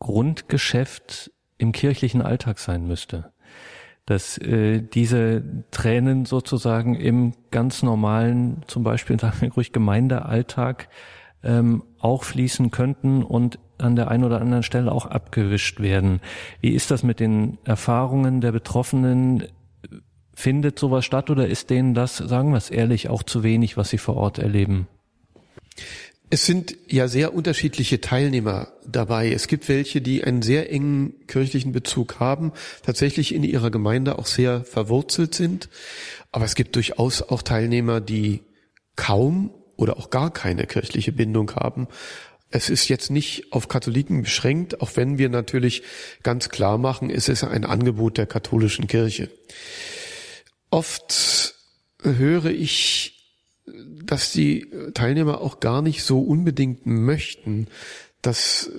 Grundgeschäft 0.00 1.30
im 1.56 1.72
kirchlichen 1.72 2.22
Alltag 2.22 2.58
sein 2.58 2.86
müsste. 2.86 3.32
Dass 4.06 4.38
äh, 4.38 4.80
diese 4.80 5.42
Tränen 5.70 6.24
sozusagen 6.24 6.94
im 6.94 7.34
ganz 7.50 7.82
normalen, 7.82 8.62
zum 8.66 8.82
Beispiel 8.82 9.18
sagen 9.20 9.40
wir 9.40 9.52
ruhig 9.52 9.72
Gemeindealltag, 9.72 10.88
ähm, 11.42 11.82
auch 11.98 12.24
fließen 12.24 12.70
könnten 12.70 13.22
und 13.22 13.58
an 13.78 13.96
der 13.96 14.08
einen 14.08 14.24
oder 14.24 14.40
anderen 14.40 14.62
Stelle 14.62 14.92
auch 14.92 15.06
abgewischt 15.06 15.80
werden. 15.80 16.20
Wie 16.60 16.70
ist 16.70 16.90
das 16.90 17.02
mit 17.02 17.20
den 17.20 17.58
Erfahrungen 17.64 18.40
der 18.40 18.52
Betroffenen? 18.52 19.44
Findet 20.34 20.78
sowas 20.78 21.04
statt 21.04 21.30
oder 21.30 21.48
ist 21.48 21.70
denen 21.70 21.94
das, 21.94 22.16
sagen 22.16 22.50
wir 22.50 22.58
es 22.58 22.70
ehrlich, 22.70 23.08
auch 23.08 23.22
zu 23.22 23.42
wenig, 23.42 23.76
was 23.76 23.90
sie 23.90 23.98
vor 23.98 24.16
Ort 24.16 24.38
erleben? 24.38 24.86
Es 26.30 26.44
sind 26.44 26.76
ja 26.86 27.08
sehr 27.08 27.34
unterschiedliche 27.34 28.00
Teilnehmer 28.00 28.68
dabei. 28.86 29.32
Es 29.32 29.48
gibt 29.48 29.68
welche, 29.68 30.02
die 30.02 30.22
einen 30.22 30.42
sehr 30.42 30.70
engen 30.70 31.26
kirchlichen 31.26 31.72
Bezug 31.72 32.20
haben, 32.20 32.52
tatsächlich 32.82 33.34
in 33.34 33.44
ihrer 33.44 33.70
Gemeinde 33.70 34.18
auch 34.18 34.26
sehr 34.26 34.62
verwurzelt 34.64 35.34
sind. 35.34 35.70
Aber 36.30 36.44
es 36.44 36.54
gibt 36.54 36.76
durchaus 36.76 37.22
auch 37.22 37.40
Teilnehmer, 37.42 38.00
die 38.00 38.42
kaum 38.94 39.50
oder 39.78 39.96
auch 39.96 40.10
gar 40.10 40.30
keine 40.30 40.66
kirchliche 40.66 41.12
Bindung 41.12 41.52
haben. 41.52 41.86
Es 42.50 42.68
ist 42.68 42.88
jetzt 42.88 43.10
nicht 43.10 43.52
auf 43.52 43.68
Katholiken 43.68 44.22
beschränkt, 44.22 44.82
auch 44.82 44.90
wenn 44.96 45.16
wir 45.16 45.28
natürlich 45.28 45.82
ganz 46.22 46.48
klar 46.50 46.76
machen, 46.76 47.08
es 47.08 47.28
ist 47.28 47.44
ein 47.44 47.64
Angebot 47.64 48.18
der 48.18 48.26
katholischen 48.26 48.86
Kirche. 48.88 49.30
Oft 50.70 51.54
höre 52.02 52.46
ich, 52.46 53.14
dass 54.04 54.32
die 54.32 54.66
Teilnehmer 54.94 55.40
auch 55.40 55.60
gar 55.60 55.80
nicht 55.80 56.02
so 56.02 56.20
unbedingt 56.20 56.86
möchten, 56.86 57.68
dass 58.20 58.70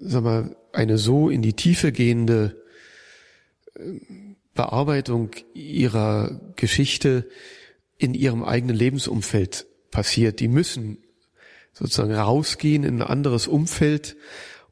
sag 0.00 0.24
mal, 0.24 0.56
eine 0.72 0.96
so 0.96 1.28
in 1.28 1.42
die 1.42 1.52
Tiefe 1.52 1.92
gehende 1.92 2.56
äh, 3.74 3.80
Bearbeitung 4.54 5.30
ihrer 5.52 6.40
Geschichte 6.56 7.28
in 7.98 8.14
ihrem 8.14 8.42
eigenen 8.42 8.76
Lebensumfeld 8.76 9.66
passiert. 9.90 10.40
Die 10.40 10.48
müssen 10.48 10.98
sozusagen 11.72 12.14
rausgehen 12.14 12.84
in 12.84 13.00
ein 13.00 13.08
anderes 13.08 13.46
Umfeld, 13.46 14.16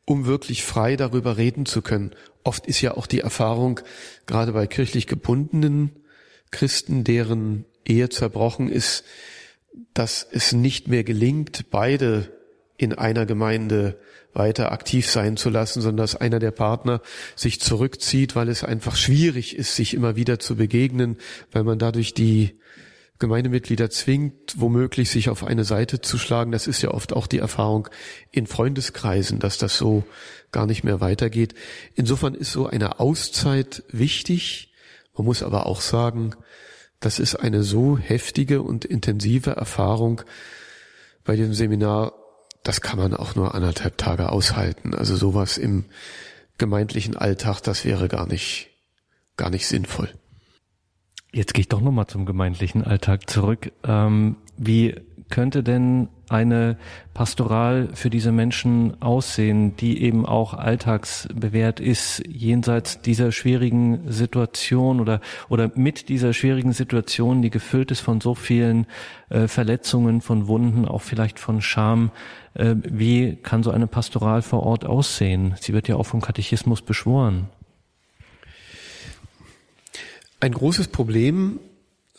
um 0.05 0.27
wirklich 0.27 0.65
frei 0.65 0.97
darüber 0.97 1.37
reden 1.37 1.67
zu 1.67 1.83
können. 1.83 2.15
Oft 2.45 2.67
ist 2.67 2.81
ja 2.81 2.97
auch 2.97 3.07
die 3.07 3.21
Erfahrung, 3.21 3.81
gerade 4.27 4.53
bei 4.53 4.67
kirchlich 4.67 5.07
gebundenen 5.07 5.91
Christen, 6.51 7.05
deren 7.05 7.67
Ehe 7.85 8.09
zerbrochen 8.09 8.71
ist, 8.71 9.05
dass 9.95 10.27
es 10.31 10.53
nicht 10.53 10.89
mehr 10.89 11.05
gelingt, 11.05 11.71
beide 11.71 12.33
in 12.77 12.95
einer 12.95 13.27
Gemeinde 13.27 13.99
weiter 14.33 14.73
aktiv 14.73 15.11
sein 15.11 15.37
zu 15.37 15.51
lassen, 15.51 15.83
sondern 15.83 16.05
dass 16.05 16.15
einer 16.15 16.39
der 16.39 16.53
Partner 16.53 17.03
sich 17.35 17.61
zurückzieht, 17.61 18.37
weil 18.37 18.49
es 18.49 18.63
einfach 18.65 18.97
schwierig 18.97 19.57
ist, 19.57 19.75
sich 19.75 19.95
immer 19.95 20.17
wieder 20.17 20.39
zu 20.39 20.57
begegnen, 20.57 21.17
weil 21.51 21.65
man 21.65 21.79
dadurch 21.79 22.15
die 22.15 22.59
Gemeindemitglieder 23.19 23.91
zwingt, 23.91 24.55
womöglich 24.61 25.11
sich 25.11 25.29
auf 25.29 25.45
eine 25.45 25.65
Seite 25.65 26.01
zu 26.01 26.19
schlagen. 26.19 26.53
Das 26.53 26.67
ist 26.67 26.83
ja 26.83 26.91
oft 26.91 27.13
auch 27.13 27.27
die 27.27 27.39
Erfahrung 27.39 27.89
in 28.31 28.47
Freundeskreisen, 28.47 29.41
dass 29.41 29.59
das 29.59 29.77
so 29.77 30.05
gar 30.53 30.67
nicht 30.67 30.85
mehr 30.85 31.01
weitergeht. 31.01 31.55
Insofern 31.95 32.35
ist 32.35 32.53
so 32.53 32.67
eine 32.67 33.01
Auszeit 33.01 33.83
wichtig. 33.91 34.73
Man 35.17 35.25
muss 35.25 35.43
aber 35.43 35.67
auch 35.67 35.81
sagen, 35.81 36.35
das 37.01 37.19
ist 37.19 37.37
eine 37.37 37.63
so 37.63 37.99
heftige 37.99 38.63
und 38.63 38.85
intensive 38.85 39.51
Erfahrung 39.51 40.23
bei 41.25 41.37
dem 41.37 41.55
Seminar, 41.55 42.13
das 42.63 42.81
kann 42.81 42.99
man 42.99 43.15
auch 43.15 43.35
nur 43.35 43.55
anderthalb 43.55 43.99
Tage 43.99 44.31
aushalten. 44.31 44.95
Also 44.95 45.17
sowas 45.17 45.59
im 45.59 45.85
gemeindlichen 46.57 47.17
Alltag, 47.17 47.61
das 47.61 47.85
wäre 47.85 48.09
gar 48.09 48.27
nicht, 48.27 48.71
gar 49.37 49.51
nicht 49.51 49.67
sinnvoll. 49.67 50.13
Jetzt 51.33 51.55
gehe 51.55 51.61
ich 51.61 51.69
doch 51.69 51.81
nochmal 51.81 52.07
zum 52.07 52.25
gemeindlichen 52.25 52.85
Alltag 52.85 53.29
zurück. 53.29 53.73
Ähm, 53.85 54.37
wie 54.57 54.95
könnte 55.31 55.63
denn 55.63 56.09
eine 56.29 56.77
Pastoral 57.15 57.89
für 57.95 58.11
diese 58.11 58.33
Menschen 58.33 59.01
aussehen, 59.03 59.77
die 59.77 60.03
eben 60.03 60.27
auch 60.27 60.55
alltagsbewährt 60.55 61.81
ist, 61.81 62.23
jenseits 62.27 63.01
dieser 63.01 63.33
schwierigen 63.33 64.11
Situation 64.11 65.01
oder, 65.01 65.21
oder 65.49 65.71
mit 65.75 66.09
dieser 66.09 66.33
schwierigen 66.33 66.73
Situation, 66.73 67.43
die 67.43 67.51
gefüllt 67.51 67.91
ist 67.91 68.01
von 68.01 68.21
so 68.21 68.35
vielen 68.35 68.87
äh, 69.29 69.49
Verletzungen, 69.49 70.21
von 70.21 70.49
Wunden, 70.49 70.87
auch 70.87 71.03
vielleicht 71.03 71.39
von 71.39 71.61
Scham. 71.61 72.11
Äh, 72.55 72.77
wie 72.85 73.37
kann 73.37 73.63
so 73.63 73.71
eine 73.71 73.87
Pastoral 73.87 74.43
vor 74.43 74.63
Ort 74.63 74.85
aussehen? 74.85 75.55
Sie 75.61 75.73
wird 75.73 75.89
ja 75.89 75.97
auch 75.97 76.07
vom 76.07 76.21
Katechismus 76.21 76.83
beschworen. 76.83 77.49
Ein 80.41 80.53
großes 80.53 80.89
Problem 80.89 81.59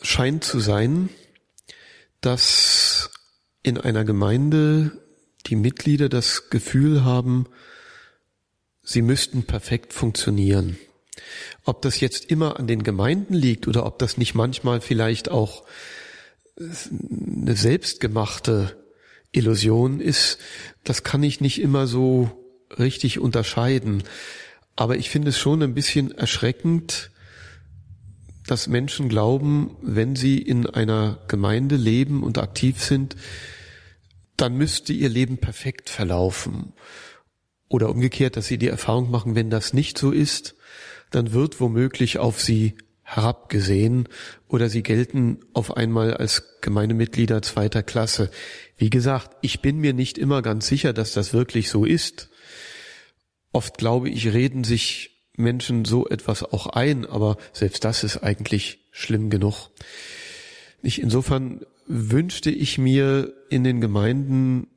scheint 0.02 0.44
zu 0.44 0.60
sein, 0.60 1.08
dass 2.20 3.10
in 3.62 3.78
einer 3.78 4.04
Gemeinde 4.04 4.92
die 5.46 5.56
Mitglieder 5.56 6.10
das 6.10 6.50
Gefühl 6.50 7.02
haben, 7.02 7.46
sie 8.82 9.00
müssten 9.00 9.44
perfekt 9.44 9.94
funktionieren. 9.94 10.78
Ob 11.64 11.80
das 11.80 12.00
jetzt 12.00 12.26
immer 12.26 12.58
an 12.58 12.66
den 12.66 12.82
Gemeinden 12.82 13.32
liegt 13.32 13.66
oder 13.68 13.86
ob 13.86 13.98
das 13.98 14.18
nicht 14.18 14.34
manchmal 14.34 14.82
vielleicht 14.82 15.30
auch 15.30 15.64
eine 16.58 17.56
selbstgemachte 17.56 18.76
Illusion 19.32 20.00
ist, 20.00 20.38
das 20.84 21.04
kann 21.04 21.22
ich 21.22 21.40
nicht 21.40 21.60
immer 21.60 21.86
so 21.86 22.30
richtig 22.78 23.18
unterscheiden. 23.18 24.02
Aber 24.76 24.96
ich 24.96 25.08
finde 25.08 25.30
es 25.30 25.38
schon 25.38 25.62
ein 25.62 25.74
bisschen 25.74 26.12
erschreckend, 26.12 27.10
dass 28.50 28.66
Menschen 28.66 29.08
glauben, 29.08 29.76
wenn 29.80 30.16
sie 30.16 30.38
in 30.38 30.66
einer 30.66 31.18
Gemeinde 31.28 31.76
leben 31.76 32.22
und 32.22 32.38
aktiv 32.38 32.82
sind, 32.82 33.16
dann 34.36 34.56
müsste 34.56 34.92
ihr 34.92 35.08
Leben 35.08 35.38
perfekt 35.38 35.90
verlaufen. 35.90 36.72
Oder 37.68 37.90
umgekehrt, 37.90 38.36
dass 38.36 38.46
sie 38.46 38.58
die 38.58 38.68
Erfahrung 38.68 39.10
machen, 39.10 39.34
wenn 39.34 39.50
das 39.50 39.72
nicht 39.72 39.98
so 39.98 40.10
ist, 40.10 40.56
dann 41.10 41.32
wird 41.32 41.60
womöglich 41.60 42.18
auf 42.18 42.40
sie 42.40 42.74
herabgesehen 43.02 44.08
oder 44.48 44.68
sie 44.68 44.82
gelten 44.82 45.40
auf 45.52 45.76
einmal 45.76 46.14
als 46.14 46.60
Gemeindemitglieder 46.60 47.42
zweiter 47.42 47.82
Klasse. 47.82 48.30
Wie 48.76 48.90
gesagt, 48.90 49.36
ich 49.40 49.60
bin 49.60 49.78
mir 49.78 49.92
nicht 49.92 50.16
immer 50.16 50.42
ganz 50.42 50.68
sicher, 50.68 50.92
dass 50.92 51.12
das 51.12 51.32
wirklich 51.32 51.70
so 51.70 51.84
ist. 51.84 52.30
Oft 53.52 53.78
glaube 53.78 54.08
ich, 54.08 54.32
reden 54.32 54.62
sich 54.62 55.09
Menschen 55.40 55.84
so 55.84 56.06
etwas 56.08 56.42
auch 56.42 56.66
ein, 56.66 57.06
aber 57.06 57.36
selbst 57.52 57.84
das 57.84 58.04
ist 58.04 58.18
eigentlich 58.18 58.86
schlimm 58.90 59.30
genug. 59.30 59.70
Ich, 60.82 61.00
insofern 61.00 61.60
wünschte 61.86 62.50
ich 62.50 62.78
mir 62.78 63.32
in 63.50 63.64
den 63.64 63.80
Gemeinden 63.80 64.68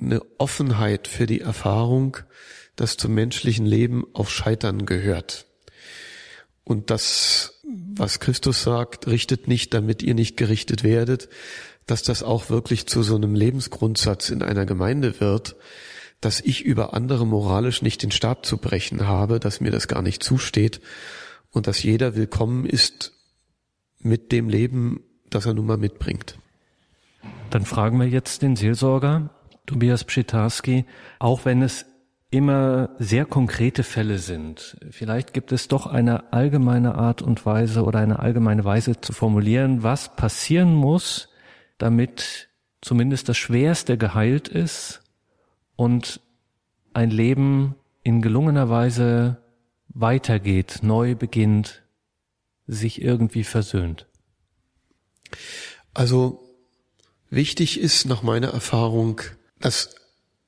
eine 0.00 0.20
Offenheit 0.38 1.08
für 1.08 1.26
die 1.26 1.40
Erfahrung, 1.40 2.16
dass 2.76 2.96
zum 2.96 3.14
menschlichen 3.14 3.66
Leben 3.66 4.04
auch 4.12 4.28
Scheitern 4.28 4.86
gehört. 4.86 5.46
Und 6.64 6.90
das, 6.90 7.60
was 7.62 8.20
Christus 8.20 8.62
sagt, 8.62 9.06
richtet 9.06 9.48
nicht, 9.48 9.74
damit 9.74 10.02
ihr 10.02 10.14
nicht 10.14 10.36
gerichtet 10.36 10.82
werdet, 10.82 11.28
dass 11.86 12.02
das 12.02 12.22
auch 12.22 12.48
wirklich 12.48 12.86
zu 12.86 13.02
so 13.02 13.16
einem 13.16 13.34
Lebensgrundsatz 13.34 14.30
in 14.30 14.42
einer 14.42 14.64
Gemeinde 14.64 15.20
wird, 15.20 15.56
dass 16.20 16.40
ich 16.40 16.64
über 16.64 16.94
andere 16.94 17.26
moralisch 17.26 17.82
nicht 17.82 18.02
den 18.02 18.10
Stab 18.10 18.46
zu 18.46 18.58
brechen 18.58 19.06
habe, 19.06 19.40
dass 19.40 19.60
mir 19.60 19.70
das 19.70 19.88
gar 19.88 20.02
nicht 20.02 20.22
zusteht 20.22 20.80
und 21.50 21.66
dass 21.66 21.82
jeder 21.82 22.16
willkommen 22.16 22.66
ist 22.66 23.12
mit 23.98 24.32
dem 24.32 24.48
Leben, 24.48 25.00
das 25.30 25.46
er 25.46 25.54
nun 25.54 25.66
mal 25.66 25.76
mitbringt. 25.76 26.38
Dann 27.50 27.64
fragen 27.64 28.00
wir 28.00 28.08
jetzt 28.08 28.42
den 28.42 28.56
Seelsorger, 28.56 29.30
Tobias 29.66 30.04
Pschitarski, 30.04 30.84
auch 31.18 31.44
wenn 31.44 31.62
es 31.62 31.86
immer 32.30 32.90
sehr 32.98 33.24
konkrete 33.26 33.84
Fälle 33.84 34.18
sind. 34.18 34.76
Vielleicht 34.90 35.32
gibt 35.34 35.52
es 35.52 35.68
doch 35.68 35.86
eine 35.86 36.32
allgemeine 36.32 36.96
Art 36.96 37.22
und 37.22 37.46
Weise 37.46 37.84
oder 37.84 38.00
eine 38.00 38.18
allgemeine 38.18 38.64
Weise 38.64 39.00
zu 39.00 39.12
formulieren, 39.12 39.84
was 39.84 40.16
passieren 40.16 40.74
muss, 40.74 41.28
damit 41.78 42.48
zumindest 42.82 43.28
das 43.28 43.36
Schwerste 43.36 43.96
geheilt 43.96 44.48
ist 44.48 45.03
und 45.76 46.20
ein 46.92 47.10
Leben 47.10 47.74
in 48.02 48.22
gelungener 48.22 48.68
Weise 48.68 49.42
weitergeht, 49.88 50.80
neu 50.82 51.14
beginnt, 51.14 51.82
sich 52.66 53.02
irgendwie 53.02 53.44
versöhnt. 53.44 54.06
Also 55.92 56.42
wichtig 57.30 57.80
ist 57.80 58.04
nach 58.06 58.22
meiner 58.22 58.48
Erfahrung, 58.48 59.20
dass 59.60 59.94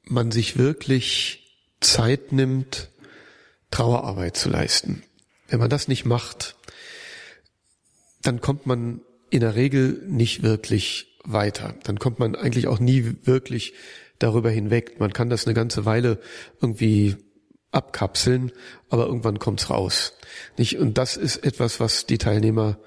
man 0.04 0.30
sich 0.30 0.56
wirklich 0.56 1.46
Zeit 1.80 2.32
nimmt, 2.32 2.90
Trauerarbeit 3.70 4.36
zu 4.36 4.48
leisten. 4.48 5.02
Wenn 5.48 5.58
man 5.58 5.70
das 5.70 5.88
nicht 5.88 6.04
macht, 6.04 6.56
dann 8.22 8.40
kommt 8.40 8.66
man 8.66 9.00
in 9.30 9.40
der 9.40 9.54
Regel 9.54 10.02
nicht 10.06 10.42
wirklich 10.42 11.18
weiter. 11.24 11.74
Dann 11.82 11.98
kommt 11.98 12.18
man 12.18 12.34
eigentlich 12.34 12.66
auch 12.66 12.78
nie 12.78 13.16
wirklich 13.24 13.74
darüber 14.18 14.50
hinweg. 14.50 14.98
Man 14.98 15.12
kann 15.12 15.30
das 15.30 15.46
eine 15.46 15.54
ganze 15.54 15.84
Weile 15.84 16.18
irgendwie 16.60 17.16
abkapseln, 17.70 18.52
aber 18.88 19.06
irgendwann 19.06 19.38
kommt's 19.38 19.70
raus. 19.70 20.14
Nicht? 20.56 20.78
Und 20.78 20.98
das 20.98 21.16
ist 21.16 21.38
etwas, 21.38 21.80
was 21.80 22.06
die 22.06 22.18
Teilnehmer 22.18 22.78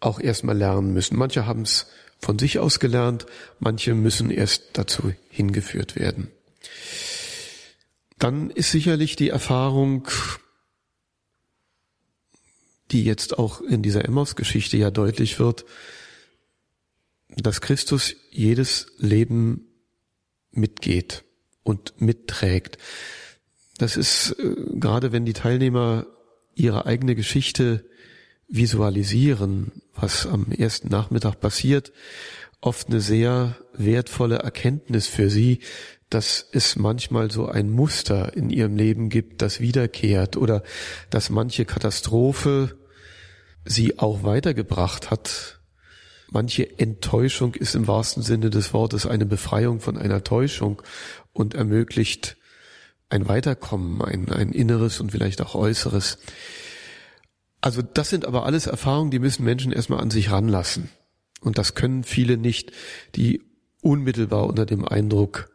auch 0.00 0.20
erstmal 0.20 0.56
lernen 0.56 0.92
müssen. 0.92 1.16
Manche 1.16 1.46
haben 1.46 1.62
es 1.62 1.86
von 2.18 2.38
sich 2.38 2.58
aus 2.58 2.80
gelernt, 2.80 3.26
manche 3.58 3.94
müssen 3.94 4.30
erst 4.30 4.70
dazu 4.74 5.12
hingeführt 5.28 5.96
werden. 5.96 6.30
Dann 8.18 8.50
ist 8.50 8.70
sicherlich 8.70 9.16
die 9.16 9.30
Erfahrung, 9.30 10.06
die 12.92 13.04
jetzt 13.04 13.38
auch 13.38 13.60
in 13.60 13.82
dieser 13.82 14.04
Emmaus-Geschichte 14.04 14.76
ja 14.76 14.90
deutlich 14.90 15.38
wird, 15.40 15.64
dass 17.36 17.60
Christus 17.60 18.14
jedes 18.30 18.86
Leben 18.98 19.66
mitgeht 20.52 21.24
und 21.62 22.00
mitträgt. 22.00 22.78
Das 23.78 23.96
ist 23.96 24.36
äh, 24.38 24.54
gerade 24.74 25.12
wenn 25.12 25.24
die 25.24 25.32
Teilnehmer 25.32 26.06
ihre 26.54 26.86
eigene 26.86 27.14
Geschichte 27.14 27.84
visualisieren, 28.48 29.72
was 29.94 30.26
am 30.26 30.52
ersten 30.52 30.88
Nachmittag 30.88 31.40
passiert, 31.40 31.92
oft 32.60 32.88
eine 32.88 33.00
sehr 33.00 33.56
wertvolle 33.72 34.36
Erkenntnis 34.36 35.06
für 35.06 35.30
sie, 35.30 35.60
dass 36.10 36.46
es 36.52 36.76
manchmal 36.76 37.30
so 37.30 37.46
ein 37.46 37.70
Muster 37.70 38.36
in 38.36 38.50
ihrem 38.50 38.76
Leben 38.76 39.08
gibt, 39.08 39.40
das 39.40 39.60
wiederkehrt 39.60 40.36
oder 40.36 40.62
dass 41.08 41.30
manche 41.30 41.64
Katastrophe 41.64 42.76
sie 43.64 43.98
auch 43.98 44.22
weitergebracht 44.22 45.10
hat. 45.10 45.60
Manche 46.32 46.78
Enttäuschung 46.78 47.54
ist 47.54 47.74
im 47.74 47.86
wahrsten 47.86 48.22
Sinne 48.22 48.48
des 48.48 48.72
Wortes 48.72 49.04
eine 49.06 49.26
Befreiung 49.26 49.80
von 49.80 49.98
einer 49.98 50.24
Täuschung 50.24 50.80
und 51.34 51.54
ermöglicht 51.54 52.38
ein 53.10 53.28
Weiterkommen, 53.28 54.00
ein, 54.00 54.30
ein 54.30 54.50
inneres 54.52 54.98
und 55.00 55.12
vielleicht 55.12 55.42
auch 55.42 55.54
äußeres. 55.54 56.18
Also 57.60 57.82
das 57.82 58.08
sind 58.08 58.24
aber 58.24 58.46
alles 58.46 58.66
Erfahrungen, 58.66 59.10
die 59.10 59.18
müssen 59.18 59.44
Menschen 59.44 59.72
erstmal 59.72 60.00
an 60.00 60.10
sich 60.10 60.30
ranlassen. 60.30 60.88
Und 61.42 61.58
das 61.58 61.74
können 61.74 62.02
viele 62.02 62.38
nicht, 62.38 62.72
die 63.14 63.42
unmittelbar 63.82 64.46
unter 64.46 64.64
dem 64.64 64.88
Eindruck 64.88 65.50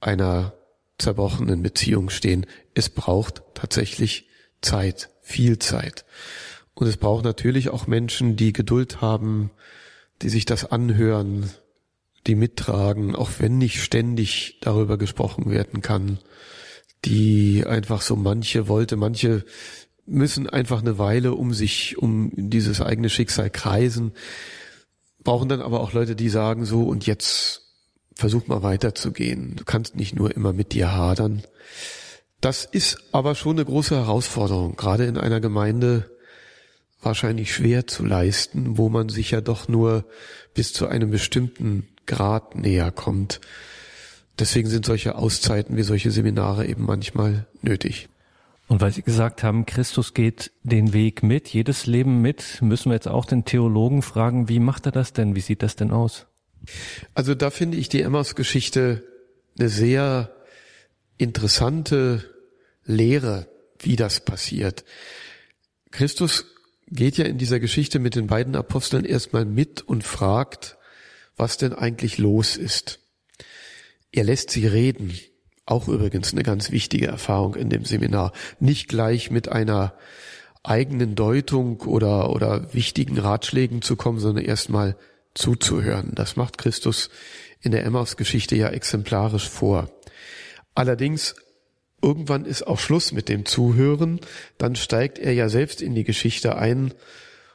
einer 0.00 0.52
zerbrochenen 0.98 1.62
Beziehung 1.62 2.10
stehen. 2.10 2.44
Es 2.74 2.90
braucht 2.90 3.42
tatsächlich 3.54 4.28
Zeit, 4.60 5.08
viel 5.22 5.58
Zeit. 5.58 6.04
Und 6.74 6.88
es 6.88 6.98
braucht 6.98 7.24
natürlich 7.24 7.70
auch 7.70 7.86
Menschen, 7.86 8.36
die 8.36 8.52
Geduld 8.52 9.00
haben, 9.00 9.50
die 10.22 10.28
sich 10.28 10.44
das 10.44 10.64
anhören, 10.64 11.50
die 12.26 12.34
mittragen, 12.34 13.14
auch 13.16 13.30
wenn 13.38 13.58
nicht 13.58 13.82
ständig 13.82 14.58
darüber 14.60 14.98
gesprochen 14.98 15.50
werden 15.50 15.80
kann, 15.80 16.18
die 17.04 17.64
einfach 17.66 18.02
so 18.02 18.16
manche 18.16 18.68
wollte, 18.68 18.96
manche 18.96 19.44
müssen 20.06 20.48
einfach 20.48 20.80
eine 20.80 20.98
Weile 20.98 21.34
um 21.34 21.54
sich, 21.54 21.96
um 21.98 22.32
dieses 22.34 22.80
eigene 22.80 23.08
Schicksal 23.08 23.48
kreisen, 23.48 24.12
brauchen 25.22 25.48
dann 25.48 25.62
aber 25.62 25.80
auch 25.80 25.92
Leute, 25.92 26.16
die 26.16 26.28
sagen 26.28 26.64
so, 26.64 26.82
und 26.82 27.06
jetzt 27.06 27.62
versuch 28.14 28.46
mal 28.48 28.62
weiterzugehen. 28.62 29.56
Du 29.56 29.64
kannst 29.64 29.96
nicht 29.96 30.14
nur 30.14 30.34
immer 30.34 30.52
mit 30.52 30.72
dir 30.72 30.92
hadern. 30.92 31.42
Das 32.40 32.64
ist 32.64 32.98
aber 33.12 33.34
schon 33.34 33.56
eine 33.56 33.64
große 33.64 33.96
Herausforderung, 33.96 34.76
gerade 34.76 35.04
in 35.04 35.16
einer 35.16 35.40
Gemeinde 35.40 36.10
wahrscheinlich 37.02 37.54
schwer 37.54 37.86
zu 37.86 38.04
leisten, 38.04 38.76
wo 38.76 38.88
man 38.88 39.08
sich 39.08 39.30
ja 39.30 39.40
doch 39.40 39.68
nur 39.68 40.04
bis 40.54 40.72
zu 40.72 40.86
einem 40.86 41.10
bestimmten 41.10 41.88
Grad 42.06 42.54
näher 42.56 42.90
kommt. 42.90 43.40
Deswegen 44.38 44.68
sind 44.68 44.86
solche 44.86 45.16
Auszeiten 45.16 45.76
wie 45.76 45.82
solche 45.82 46.10
Seminare 46.10 46.66
eben 46.66 46.84
manchmal 46.84 47.46
nötig. 47.62 48.08
Und 48.68 48.80
weil 48.80 48.92
Sie 48.92 49.02
gesagt 49.02 49.42
haben, 49.42 49.66
Christus 49.66 50.14
geht 50.14 50.52
den 50.62 50.92
Weg 50.92 51.22
mit, 51.22 51.48
jedes 51.48 51.86
Leben 51.86 52.22
mit, 52.22 52.62
müssen 52.62 52.90
wir 52.90 52.94
jetzt 52.94 53.08
auch 53.08 53.24
den 53.24 53.44
Theologen 53.44 54.00
fragen, 54.02 54.48
wie 54.48 54.60
macht 54.60 54.86
er 54.86 54.92
das 54.92 55.12
denn? 55.12 55.34
Wie 55.34 55.40
sieht 55.40 55.62
das 55.62 55.76
denn 55.76 55.90
aus? 55.90 56.26
Also 57.14 57.34
da 57.34 57.50
finde 57.50 57.78
ich 57.78 57.88
die 57.88 58.02
Emmaus-Geschichte 58.02 59.02
eine 59.58 59.68
sehr 59.68 60.30
interessante 61.18 62.24
Lehre, 62.84 63.48
wie 63.78 63.96
das 63.96 64.20
passiert. 64.20 64.84
Christus 65.90 66.46
geht 66.90 67.16
ja 67.18 67.24
in 67.24 67.38
dieser 67.38 67.60
Geschichte 67.60 67.98
mit 67.98 68.14
den 68.14 68.26
beiden 68.26 68.56
Aposteln 68.56 69.04
erstmal 69.04 69.44
mit 69.44 69.82
und 69.82 70.04
fragt, 70.04 70.76
was 71.36 71.56
denn 71.56 71.72
eigentlich 71.72 72.18
los 72.18 72.56
ist. 72.56 73.00
Er 74.12 74.24
lässt 74.24 74.50
sie 74.50 74.66
reden. 74.66 75.14
Auch 75.66 75.88
übrigens 75.88 76.32
eine 76.32 76.42
ganz 76.42 76.72
wichtige 76.72 77.06
Erfahrung 77.06 77.54
in 77.54 77.70
dem 77.70 77.84
Seminar. 77.84 78.32
Nicht 78.58 78.88
gleich 78.88 79.30
mit 79.30 79.48
einer 79.48 79.94
eigenen 80.62 81.14
Deutung 81.14 81.80
oder, 81.82 82.30
oder 82.30 82.74
wichtigen 82.74 83.18
Ratschlägen 83.18 83.80
zu 83.80 83.96
kommen, 83.96 84.18
sondern 84.18 84.44
erstmal 84.44 84.96
zuzuhören. 85.34 86.12
Das 86.14 86.36
macht 86.36 86.58
Christus 86.58 87.08
in 87.60 87.70
der 87.72 87.84
Emmaus-Geschichte 87.84 88.56
ja 88.56 88.68
exemplarisch 88.68 89.48
vor. 89.48 89.90
Allerdings 90.74 91.36
irgendwann 92.02 92.44
ist 92.44 92.66
auch 92.66 92.78
Schluss 92.78 93.12
mit 93.12 93.28
dem 93.28 93.44
Zuhören. 93.44 94.20
Dann 94.58 94.76
steigt 94.76 95.18
er 95.18 95.32
ja 95.32 95.48
selbst 95.48 95.82
in 95.82 95.94
die 95.94 96.04
Geschichte 96.04 96.56
ein. 96.56 96.94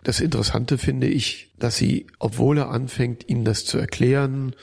Das 0.04 0.20
Interessante 0.20 0.78
finde 0.78 1.08
ich, 1.08 1.52
dass 1.58 1.78
sie, 1.78 2.08
obwohl 2.20 2.60
er 2.60 2.70
anfängt, 2.70 3.28
ihnen 3.28 3.44
das 3.44 3.66
zu 3.66 3.78
erklären, 3.78 4.56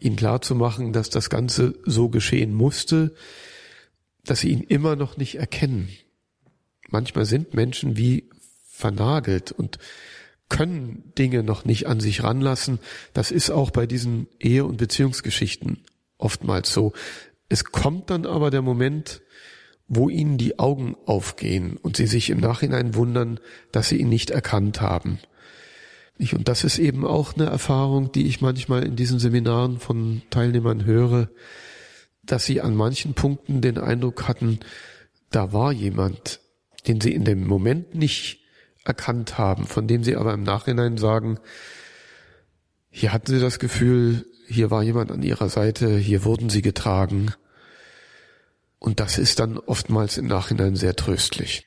ihnen 0.00 0.16
klarzumachen, 0.16 0.92
dass 0.92 1.10
das 1.10 1.30
Ganze 1.30 1.74
so 1.84 2.08
geschehen 2.08 2.52
musste, 2.52 3.14
dass 4.24 4.40
sie 4.40 4.50
ihn 4.50 4.62
immer 4.62 4.96
noch 4.96 5.16
nicht 5.16 5.36
erkennen. 5.36 5.88
Manchmal 6.88 7.26
sind 7.26 7.54
Menschen 7.54 7.96
wie 7.96 8.28
vernagelt 8.66 9.52
und 9.52 9.78
können 10.48 11.12
Dinge 11.18 11.42
noch 11.42 11.64
nicht 11.64 11.86
an 11.86 12.00
sich 12.00 12.22
ranlassen. 12.22 12.78
Das 13.12 13.30
ist 13.30 13.50
auch 13.50 13.70
bei 13.70 13.86
diesen 13.86 14.28
Ehe- 14.40 14.64
und 14.64 14.78
Beziehungsgeschichten 14.78 15.84
oftmals 16.16 16.72
so. 16.72 16.92
Es 17.48 17.64
kommt 17.64 18.10
dann 18.10 18.26
aber 18.26 18.50
der 18.50 18.62
Moment, 18.62 19.22
wo 19.88 20.08
ihnen 20.10 20.36
die 20.36 20.58
Augen 20.58 20.96
aufgehen 21.06 21.78
und 21.78 21.96
sie 21.96 22.06
sich 22.06 22.28
im 22.30 22.40
Nachhinein 22.40 22.94
wundern, 22.94 23.40
dass 23.72 23.88
sie 23.88 23.96
ihn 23.96 24.10
nicht 24.10 24.30
erkannt 24.30 24.80
haben. 24.80 25.18
Und 26.32 26.48
das 26.48 26.64
ist 26.64 26.78
eben 26.78 27.06
auch 27.06 27.34
eine 27.34 27.46
Erfahrung, 27.46 28.12
die 28.12 28.26
ich 28.26 28.40
manchmal 28.40 28.84
in 28.84 28.96
diesen 28.96 29.18
Seminaren 29.18 29.78
von 29.78 30.22
Teilnehmern 30.30 30.84
höre, 30.84 31.30
dass 32.24 32.44
sie 32.44 32.60
an 32.60 32.74
manchen 32.74 33.14
Punkten 33.14 33.60
den 33.60 33.78
Eindruck 33.78 34.28
hatten, 34.28 34.60
da 35.30 35.52
war 35.52 35.72
jemand, 35.72 36.40
den 36.86 37.00
sie 37.00 37.14
in 37.14 37.24
dem 37.24 37.46
Moment 37.46 37.94
nicht 37.94 38.40
erkannt 38.84 39.38
haben, 39.38 39.66
von 39.66 39.86
dem 39.86 40.02
sie 40.02 40.16
aber 40.16 40.34
im 40.34 40.42
Nachhinein 40.42 40.98
sagen, 40.98 41.38
hier 42.90 43.12
hatten 43.12 43.32
sie 43.32 43.40
das 43.40 43.58
Gefühl, 43.58 44.26
hier 44.48 44.70
war 44.70 44.82
jemand 44.82 45.12
an 45.12 45.22
ihrer 45.22 45.50
Seite, 45.50 45.96
hier 45.98 46.24
wurden 46.24 46.48
sie 46.48 46.62
getragen. 46.62 47.32
Und 48.78 48.98
das 48.98 49.18
ist 49.18 49.40
dann 49.40 49.58
oftmals 49.58 50.16
im 50.16 50.26
Nachhinein 50.26 50.74
sehr 50.74 50.96
tröstlich. 50.96 51.66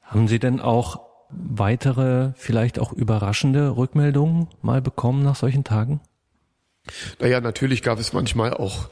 Haben 0.00 0.28
Sie 0.28 0.38
denn 0.38 0.60
auch 0.60 1.05
weitere, 1.30 2.32
vielleicht 2.36 2.78
auch 2.78 2.92
überraschende 2.92 3.76
Rückmeldungen 3.76 4.48
mal 4.62 4.80
bekommen 4.80 5.22
nach 5.22 5.36
solchen 5.36 5.64
Tagen? 5.64 6.00
Naja, 7.20 7.40
natürlich 7.40 7.82
gab 7.82 7.98
es 7.98 8.12
manchmal 8.12 8.54
auch 8.54 8.88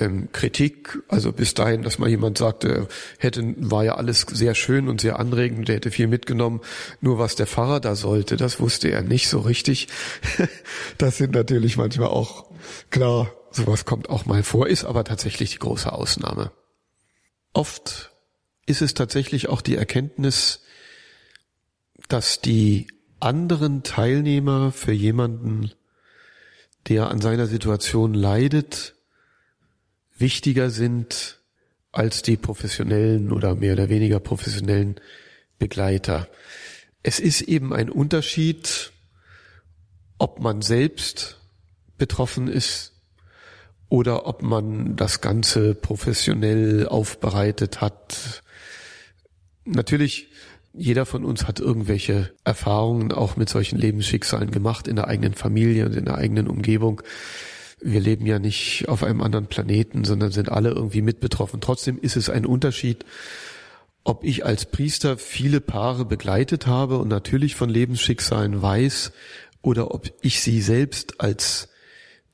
ähm, 0.00 0.30
Kritik, 0.32 0.98
also 1.08 1.32
bis 1.32 1.54
dahin, 1.54 1.82
dass 1.82 1.98
mal 1.98 2.08
jemand 2.08 2.38
sagte, 2.38 2.88
hätte, 3.18 3.54
war 3.58 3.84
ja 3.84 3.96
alles 3.96 4.22
sehr 4.22 4.54
schön 4.54 4.88
und 4.88 5.00
sehr 5.00 5.18
anregend, 5.18 5.68
der 5.68 5.76
hätte 5.76 5.90
viel 5.90 6.06
mitgenommen, 6.06 6.60
nur 7.00 7.18
was 7.18 7.34
der 7.34 7.46
Pfarrer 7.46 7.80
da 7.80 7.94
sollte, 7.94 8.36
das 8.36 8.60
wusste 8.60 8.88
er 8.88 9.02
nicht 9.02 9.28
so 9.28 9.40
richtig. 9.40 9.88
das 10.98 11.18
sind 11.18 11.34
natürlich 11.34 11.76
manchmal 11.76 12.08
auch, 12.08 12.50
klar, 12.90 13.30
sowas 13.50 13.84
kommt 13.84 14.10
auch 14.10 14.26
mal 14.26 14.42
vor, 14.42 14.66
ist 14.68 14.84
aber 14.84 15.04
tatsächlich 15.04 15.52
die 15.52 15.58
große 15.58 15.92
Ausnahme. 15.92 16.52
Oft 17.52 18.12
ist 18.66 18.82
es 18.82 18.94
tatsächlich 18.94 19.48
auch 19.48 19.62
die 19.62 19.76
Erkenntnis, 19.76 20.60
dass 22.08 22.40
die 22.40 22.86
anderen 23.20 23.82
Teilnehmer 23.82 24.72
für 24.72 24.92
jemanden, 24.92 25.72
der 26.88 27.10
an 27.10 27.20
seiner 27.20 27.46
Situation 27.46 28.14
leidet, 28.14 28.94
wichtiger 30.16 30.70
sind 30.70 31.40
als 31.92 32.22
die 32.22 32.36
professionellen 32.36 33.32
oder 33.32 33.54
mehr 33.54 33.72
oder 33.72 33.88
weniger 33.88 34.20
professionellen 34.20 35.00
Begleiter. 35.58 36.28
Es 37.02 37.18
ist 37.20 37.42
eben 37.42 37.72
ein 37.72 37.90
Unterschied, 37.90 38.92
ob 40.18 40.40
man 40.40 40.62
selbst 40.62 41.40
betroffen 41.98 42.48
ist 42.48 42.92
oder 43.88 44.26
ob 44.26 44.42
man 44.42 44.96
das 44.96 45.20
Ganze 45.20 45.74
professionell 45.74 46.86
aufbereitet 46.86 47.80
hat. 47.80 48.42
Natürlich, 49.64 50.28
jeder 50.76 51.06
von 51.06 51.24
uns 51.24 51.46
hat 51.46 51.60
irgendwelche 51.60 52.32
Erfahrungen 52.44 53.12
auch 53.12 53.36
mit 53.36 53.48
solchen 53.48 53.78
Lebensschicksalen 53.78 54.50
gemacht 54.50 54.88
in 54.88 54.96
der 54.96 55.08
eigenen 55.08 55.34
Familie 55.34 55.86
und 55.86 55.94
in 55.94 56.04
der 56.04 56.16
eigenen 56.16 56.48
Umgebung 56.48 57.02
wir 57.80 58.00
leben 58.00 58.26
ja 58.26 58.38
nicht 58.38 58.88
auf 58.88 59.02
einem 59.02 59.20
anderen 59.20 59.46
Planeten, 59.46 60.04
sondern 60.04 60.32
sind 60.32 60.50
alle 60.50 60.70
irgendwie 60.70 61.02
mit 61.02 61.20
betroffen. 61.20 61.60
Trotzdem 61.60 61.98
ist 61.98 62.16
es 62.16 62.30
ein 62.30 62.46
Unterschied, 62.46 63.04
ob 64.02 64.24
ich 64.24 64.46
als 64.46 64.66
Priester 64.66 65.18
viele 65.18 65.60
Paare 65.60 66.04
begleitet 66.04 66.66
habe 66.66 66.98
und 66.98 67.08
natürlich 67.08 67.54
von 67.54 67.68
Lebensschicksalen 67.68 68.62
weiß 68.62 69.12
oder 69.62 69.92
ob 69.92 70.10
ich 70.22 70.40
sie 70.40 70.62
selbst 70.62 71.20
als 71.20 71.68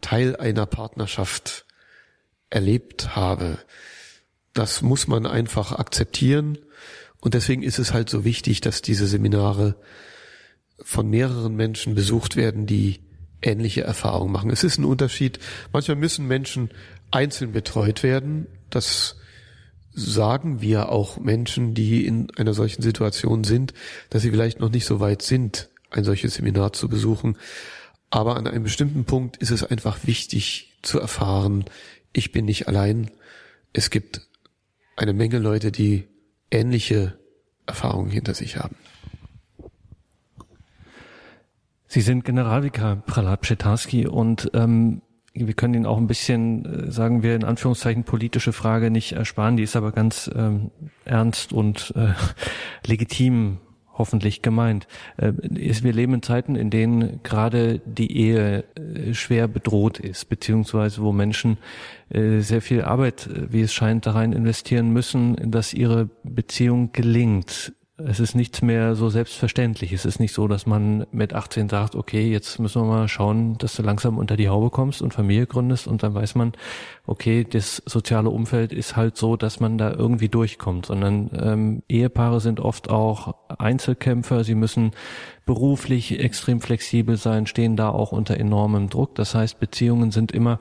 Teil 0.00 0.37
einer 0.37 0.66
Partnerschaft 0.66 1.64
erlebt 2.50 3.16
habe. 3.16 3.59
Das 4.52 4.83
muss 4.83 5.09
man 5.09 5.26
einfach 5.26 5.72
akzeptieren. 5.72 6.59
Und 7.22 7.35
deswegen 7.35 7.62
ist 7.62 7.78
es 7.78 7.92
halt 7.92 8.11
so 8.11 8.24
wichtig, 8.24 8.61
dass 8.61 8.82
diese 8.82 9.06
Seminare 9.06 9.76
von 10.82 11.08
mehreren 11.08 11.54
Menschen 11.54 11.94
besucht 11.94 12.35
werden, 12.35 12.66
die 12.66 12.98
ähnliche 13.40 13.82
Erfahrungen 13.82 14.32
machen. 14.32 14.50
Es 14.50 14.64
ist 14.64 14.78
ein 14.78 14.85
Unterschied. 14.85 15.38
Manchmal 15.72 15.96
müssen 15.96 16.26
Menschen 16.26 16.70
einzeln 17.12 17.52
betreut 17.52 18.02
werden. 18.02 18.48
Das 18.70 19.16
sagen 19.94 20.61
wir 20.61 20.88
auch 20.88 21.18
Menschen, 21.18 21.74
die 21.74 22.04
in 22.04 22.28
einer 22.32 22.54
solchen 22.54 22.82
Situation 22.82 23.44
sind, 23.44 23.72
dass 24.11 24.22
sie 24.22 24.30
vielleicht 24.30 24.58
noch 24.58 24.70
nicht 24.70 24.85
so 24.85 24.98
weit 24.98 25.22
sind, 25.22 25.68
ein 25.90 26.02
solches 26.02 26.35
Seminar 26.35 26.72
zu 26.72 26.88
besuchen. 26.88 27.37
Aber 28.11 28.37
an 28.37 28.48
einem 28.48 28.64
bestimmten 28.64 29.04
Punkt 29.04 29.37
ist 29.37 29.52
es 29.52 29.62
einfach 29.62 30.06
wichtig 30.06 30.72
zu 30.82 30.98
erfahren, 30.98 31.66
ich 32.12 32.32
bin 32.32 32.46
nicht 32.46 32.66
allein. 32.66 33.12
Es 33.72 33.90
gibt 33.90 34.22
eine 34.96 35.12
Menge 35.12 35.38
Leute, 35.38 35.70
die 35.70 36.08
ähnliche 36.52 37.18
Erfahrungen 37.66 38.10
hinter 38.10 38.34
sich 38.34 38.56
haben. 38.56 38.76
Sie 41.86 42.00
sind 42.00 42.24
Generalvikar 42.24 42.96
Pralat 42.96 43.42
Pschetarski 43.42 44.06
und 44.06 44.50
ähm, 44.54 45.02
wir 45.34 45.54
können 45.54 45.74
Ihnen 45.74 45.86
auch 45.86 45.98
ein 45.98 46.06
bisschen, 46.06 46.64
äh, 46.64 46.90
sagen 46.90 47.22
wir 47.22 47.34
in 47.36 47.44
Anführungszeichen, 47.44 48.04
politische 48.04 48.52
Frage 48.52 48.90
nicht 48.90 49.12
ersparen. 49.12 49.56
Die 49.56 49.62
ist 49.62 49.76
aber 49.76 49.92
ganz 49.92 50.30
ähm, 50.34 50.70
ernst 51.04 51.52
und 51.52 51.92
äh, 51.96 52.12
legitim 52.86 53.58
hoffentlich 53.94 54.42
gemeint. 54.42 54.87
Äh, 55.16 55.33
wir 55.37 55.92
leben 55.92 56.14
in 56.14 56.22
Zeiten, 56.22 56.57
in 56.57 56.70
denen 56.70 57.20
gerade 57.22 57.81
die 57.85 58.16
Ehe 58.16 58.64
äh, 58.74 59.14
schwer 59.14 59.48
bedroht 59.48 59.98
ist, 59.98 60.28
beziehungsweise 60.28 61.02
wo 61.02 61.12
Menschen 61.12 61.59
äh, 62.11 62.40
sehr 62.40 62.62
viel 62.62 62.83
Arbeit, 62.83 63.28
wie 63.50 63.62
es 63.62 63.72
scheint, 63.72 64.07
da 64.07 64.12
rein 64.12 64.33
investieren 64.33 64.92
müssen, 64.92 65.50
dass 65.50 65.74
ihre 65.74 66.09
Beziehung 66.22 66.92
gelingt 66.92 67.72
es 67.98 68.20
ist 68.20 68.35
nichts 68.35 68.62
mehr 68.62 68.94
so 68.94 69.11
selbstverständlich. 69.11 69.92
Es 69.92 70.07
ist 70.07 70.18
nicht 70.18 70.33
so, 70.33 70.48
dass 70.48 70.66
man 70.66 71.07
mit 71.12 71.35
18 71.35 71.68
sagt, 71.68 71.94
okay, 71.94 72.31
jetzt 72.31 72.59
müssen 72.59 72.83
wir 72.83 72.87
mal 72.87 73.07
schauen, 73.07 73.59
dass 73.59 73.76
du 73.76 73.83
langsam 73.83 74.16
unter 74.16 74.37
die 74.37 74.48
Haube 74.48 74.70
kommst 74.70 75.02
und 75.02 75.12
Familie 75.12 75.46
gründest 75.46 75.87
und 75.87 76.02
dann 76.02 76.14
weiß 76.14 76.35
man, 76.35 76.52
okay, 77.07 77.44
das 77.48 77.83
soziale 77.85 78.31
Umfeld 78.31 78.72
ist 78.72 78.96
halt 78.96 79.18
so, 79.18 79.37
dass 79.37 79.61
man 79.61 79.76
da 79.76 79.92
irgendwie 79.92 80.31
durchkommt, 80.31 80.87
sondern 80.87 81.31
ähm, 81.38 81.83
Ehepaare 81.88 82.40
sind 82.40 82.61
oft 82.61 82.88
auch 82.88 83.35
Einzelkämpfer, 83.48 84.42
sie 84.42 84.55
müssen 84.55 84.92
beruflich 85.44 86.18
extrem 86.18 86.61
flexibel 86.62 87.18
sein, 87.18 87.46
stehen 87.46 87.76
da 87.76 87.90
auch 87.90 88.12
unter 88.12 88.38
enormem 88.38 88.88
Druck. 88.88 89.14
Das 89.16 89.35
heißt, 89.35 89.61
Beziehungen 89.61 90.12
sind 90.12 90.33
immer 90.33 90.61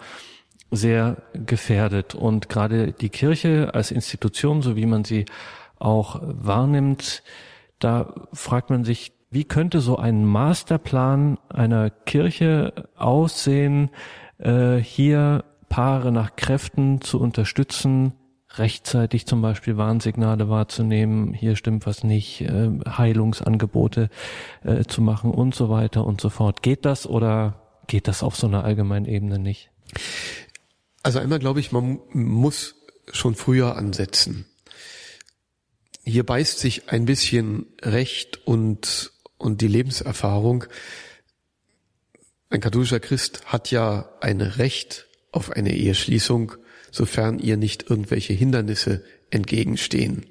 sehr 0.70 1.18
gefährdet 1.34 2.16
und 2.16 2.50
gerade 2.50 2.94
die 2.94 3.10
Kirche 3.10 3.74
als 3.74 3.92
Institution, 3.92 4.62
so 4.62 4.76
wie 4.76 4.86
man 4.86 5.04
sie 5.04 5.26
auch 5.82 6.20
wahrnimmt, 6.22 7.24
da 7.80 8.14
fragt 8.34 8.70
man 8.70 8.84
sich, 8.84 9.14
wie 9.32 9.46
könnte 9.46 9.80
so 9.80 9.98
ein 9.98 10.26
Masterplan 10.26 11.38
einer 11.50 11.90
Kirche 11.90 12.90
aussehen, 12.96 13.90
äh, 14.38 14.78
hier 14.78 15.46
Paare 15.70 16.12
nach 16.12 16.36
Kräften 16.36 17.00
zu 17.00 17.20
unterstützen, 17.20 18.12
rechtzeitig 18.58 19.26
zum 19.26 19.42
Beispiel 19.42 19.78
Warnsignale 19.78 20.50
wahrzunehmen, 20.50 21.34
hier 21.34 21.56
stimmt 21.56 21.88
was 21.88 22.04
nicht, 22.04 22.42
äh, 22.42 22.72
Heilungsangebote 22.86 24.10
äh, 24.64 24.84
zu 24.84 25.02
machen 25.02 25.32
und 25.32 25.56
so 25.56 25.70
weiter 25.70 26.06
und 26.06 26.20
so 26.20 26.30
fort. 26.30 26.62
Geht 26.62 26.84
das 26.84 27.08
oder 27.08 27.62
geht 27.88 28.10
das 28.10 28.24
auf 28.24 28.36
so 28.36 28.48
einer 28.48 28.66
allgemeinen 28.66 29.06
Ebene 29.06 29.40
nicht? 29.40 29.72
Also 31.04 31.20
einmal 31.20 31.40
glaube 31.40 31.62
ich, 31.62 31.72
man 31.72 32.00
muss 32.12 32.76
schon 33.14 33.36
früher 33.36 33.78
ansetzen 33.78 34.46
hier 36.04 36.26
beißt 36.26 36.60
sich 36.60 36.90
ein 36.90 37.06
bisschen 37.06 37.68
Recht 37.82 38.46
und, 38.46 39.12
und 39.38 39.62
die 39.62 39.68
Lebenserfahrung. 39.68 40.66
Ein 42.50 42.62
katholischer 42.62 43.00
Christ 43.00 43.46
hat 43.46 43.72
ja 43.72 44.10
ein 44.20 44.42
Recht 44.42 45.08
auf 45.32 45.52
eine 45.52 45.74
Eheschließung, 45.74 46.54
sofern 46.92 47.40
ihr 47.40 47.58
nicht 47.58 47.90
irgendwelche 47.90 48.34
Hindernisse 48.34 49.04
entgegenstehen. 49.30 50.26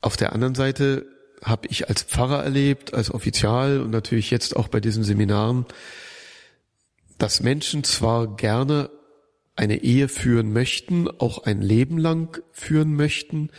Auf 0.00 0.16
der 0.16 0.32
anderen 0.32 0.54
Seite 0.54 1.06
habe 1.42 1.68
ich 1.68 1.88
als 1.88 2.02
Pfarrer 2.02 2.42
erlebt, 2.42 2.94
als 2.94 3.10
Offizial 3.10 3.80
und 3.80 3.90
natürlich 3.90 4.30
jetzt 4.30 4.56
auch 4.56 4.68
bei 4.68 4.80
diesen 4.80 5.04
Seminaren, 5.04 5.66
dass 7.18 7.42
Menschen 7.42 7.84
zwar 7.84 8.36
gerne 8.36 8.90
eine 9.54 9.82
Ehe 9.82 10.08
führen 10.08 10.52
möchten, 10.52 11.08
auch 11.08 11.44
ein 11.44 11.62
Leben 11.62 11.98
lang 11.98 12.42
führen 12.52 12.94
möchten, 12.94 13.50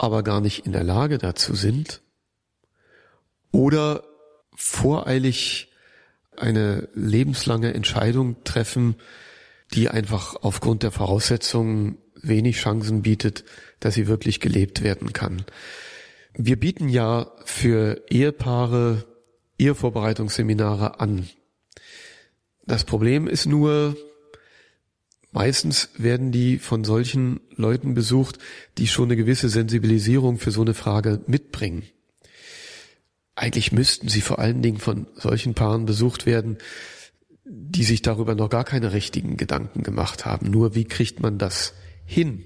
aber 0.00 0.22
gar 0.22 0.40
nicht 0.40 0.64
in 0.64 0.72
der 0.72 0.82
Lage 0.82 1.18
dazu 1.18 1.54
sind 1.54 2.00
oder 3.52 4.04
voreilig 4.54 5.70
eine 6.36 6.88
lebenslange 6.94 7.74
Entscheidung 7.74 8.42
treffen, 8.44 8.96
die 9.74 9.90
einfach 9.90 10.36
aufgrund 10.40 10.84
der 10.84 10.90
Voraussetzungen 10.90 11.98
wenig 12.14 12.56
Chancen 12.56 13.02
bietet, 13.02 13.44
dass 13.78 13.94
sie 13.94 14.06
wirklich 14.06 14.40
gelebt 14.40 14.82
werden 14.82 15.12
kann. 15.12 15.44
Wir 16.32 16.58
bieten 16.58 16.88
ja 16.88 17.30
für 17.44 18.02
Ehepaare 18.08 19.04
Ehevorbereitungsseminare 19.58 21.00
an. 21.00 21.28
Das 22.64 22.84
Problem 22.84 23.26
ist 23.26 23.44
nur, 23.44 23.96
Meistens 25.32 25.90
werden 25.96 26.32
die 26.32 26.58
von 26.58 26.84
solchen 26.84 27.40
Leuten 27.54 27.94
besucht, 27.94 28.38
die 28.78 28.88
schon 28.88 29.06
eine 29.06 29.16
gewisse 29.16 29.48
Sensibilisierung 29.48 30.38
für 30.38 30.50
so 30.50 30.62
eine 30.62 30.74
Frage 30.74 31.20
mitbringen. 31.26 31.84
Eigentlich 33.36 33.70
müssten 33.70 34.08
sie 34.08 34.20
vor 34.20 34.40
allen 34.40 34.60
Dingen 34.60 34.78
von 34.78 35.06
solchen 35.14 35.54
Paaren 35.54 35.86
besucht 35.86 36.26
werden, 36.26 36.58
die 37.44 37.84
sich 37.84 38.02
darüber 38.02 38.34
noch 38.34 38.50
gar 38.50 38.64
keine 38.64 38.92
richtigen 38.92 39.36
Gedanken 39.36 39.82
gemacht 39.82 40.26
haben. 40.26 40.50
Nur 40.50 40.74
wie 40.74 40.84
kriegt 40.84 41.20
man 41.20 41.38
das 41.38 41.74
hin? 42.04 42.44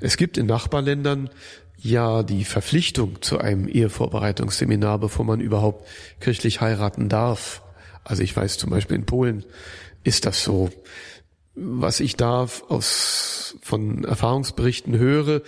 Es 0.00 0.16
gibt 0.16 0.38
in 0.38 0.46
Nachbarländern 0.46 1.28
ja 1.76 2.22
die 2.22 2.44
Verpflichtung 2.44 3.20
zu 3.20 3.38
einem 3.38 3.66
Ehevorbereitungsseminar, 3.66 4.98
bevor 4.98 5.24
man 5.24 5.40
überhaupt 5.40 5.88
kirchlich 6.20 6.60
heiraten 6.60 7.08
darf. 7.08 7.62
Also 8.04 8.22
ich 8.22 8.36
weiß 8.36 8.58
zum 8.58 8.70
Beispiel 8.70 8.96
in 8.96 9.06
Polen 9.06 9.44
ist 10.04 10.26
das 10.26 10.42
so. 10.42 10.70
Was 11.54 12.00
ich 12.00 12.16
da 12.16 12.48
aus, 12.68 13.56
von 13.62 14.04
Erfahrungsberichten 14.04 14.96
höre, 14.96 15.42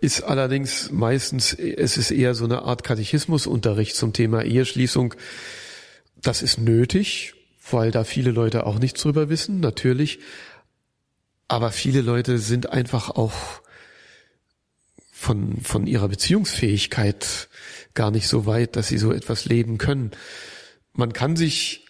ist 0.00 0.22
allerdings 0.22 0.92
meistens, 0.92 1.52
es 1.52 1.96
ist 1.96 2.12
eher 2.12 2.34
so 2.34 2.44
eine 2.44 2.62
Art 2.62 2.84
Katechismusunterricht 2.84 3.96
zum 3.96 4.12
Thema 4.12 4.42
Eheschließung. 4.42 5.14
Das 6.16 6.42
ist 6.42 6.58
nötig, 6.58 7.34
weil 7.70 7.90
da 7.90 8.04
viele 8.04 8.30
Leute 8.30 8.66
auch 8.66 8.78
nichts 8.78 9.02
drüber 9.02 9.28
wissen, 9.28 9.58
natürlich. 9.58 10.20
Aber 11.48 11.72
viele 11.72 12.02
Leute 12.02 12.38
sind 12.38 12.70
einfach 12.70 13.10
auch 13.10 13.62
von, 15.10 15.60
von 15.62 15.88
ihrer 15.88 16.08
Beziehungsfähigkeit 16.08 17.48
gar 17.94 18.12
nicht 18.12 18.28
so 18.28 18.46
weit, 18.46 18.76
dass 18.76 18.86
sie 18.86 18.98
so 18.98 19.12
etwas 19.12 19.46
leben 19.46 19.78
können. 19.78 20.12
Man 20.92 21.12
kann 21.12 21.34
sich 21.34 21.87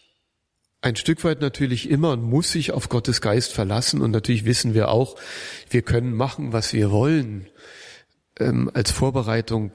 ein 0.81 0.97
Stück 0.97 1.25
weit 1.25 1.41
natürlich 1.41 1.91
immer 1.91 2.13
und 2.13 2.23
muss 2.23 2.53
sich 2.53 2.73
auf 2.73 2.89
Gottes 2.89 3.21
Geist 3.21 3.53
verlassen 3.53 4.01
und 4.01 4.11
natürlich 4.11 4.45
wissen 4.45 4.75
wir 4.75 4.91
auch, 4.91 5.17
wir 5.71 5.83
können 5.83 6.13
machen, 6.13 6.53
was 6.53 6.73
wir 6.73 6.91
wollen. 6.91 7.49
Ähm, 8.39 8.71
als 8.73 8.91
Vorbereitung 8.91 9.73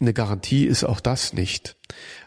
eine 0.00 0.12
Garantie 0.12 0.66
ist 0.66 0.84
auch 0.84 1.00
das 1.00 1.32
nicht. 1.32 1.76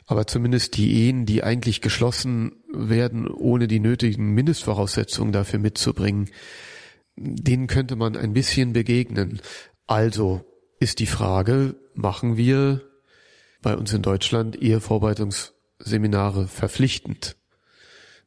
Aber 0.06 0.26
zumindest 0.26 0.78
die 0.78 1.06
Ehen, 1.06 1.26
die 1.26 1.44
eigentlich 1.44 1.82
geschlossen 1.82 2.64
werden, 2.74 3.28
ohne 3.28 3.68
die 3.68 3.82
nötigen 3.82 4.34
Mindestvoraussetzungen 4.34 5.34
dafür 5.34 5.60
mitzubringen, 5.60 6.30
denen 7.18 7.68
könnte 7.68 7.98
man 7.98 8.16
ein 8.16 8.32
bisschen 8.32 8.72
begegnen. 8.72 9.42
Also 9.86 10.46
ist 10.80 11.00
die 11.00 11.08
Frage, 11.08 11.76
machen 11.94 12.38
wir 12.38 12.84
bei 13.62 13.76
uns 13.76 13.92
in 13.92 14.02
Deutschland 14.02 14.56
Ehevorbereitungsseminare 14.56 16.48
verpflichtend? 16.48 17.36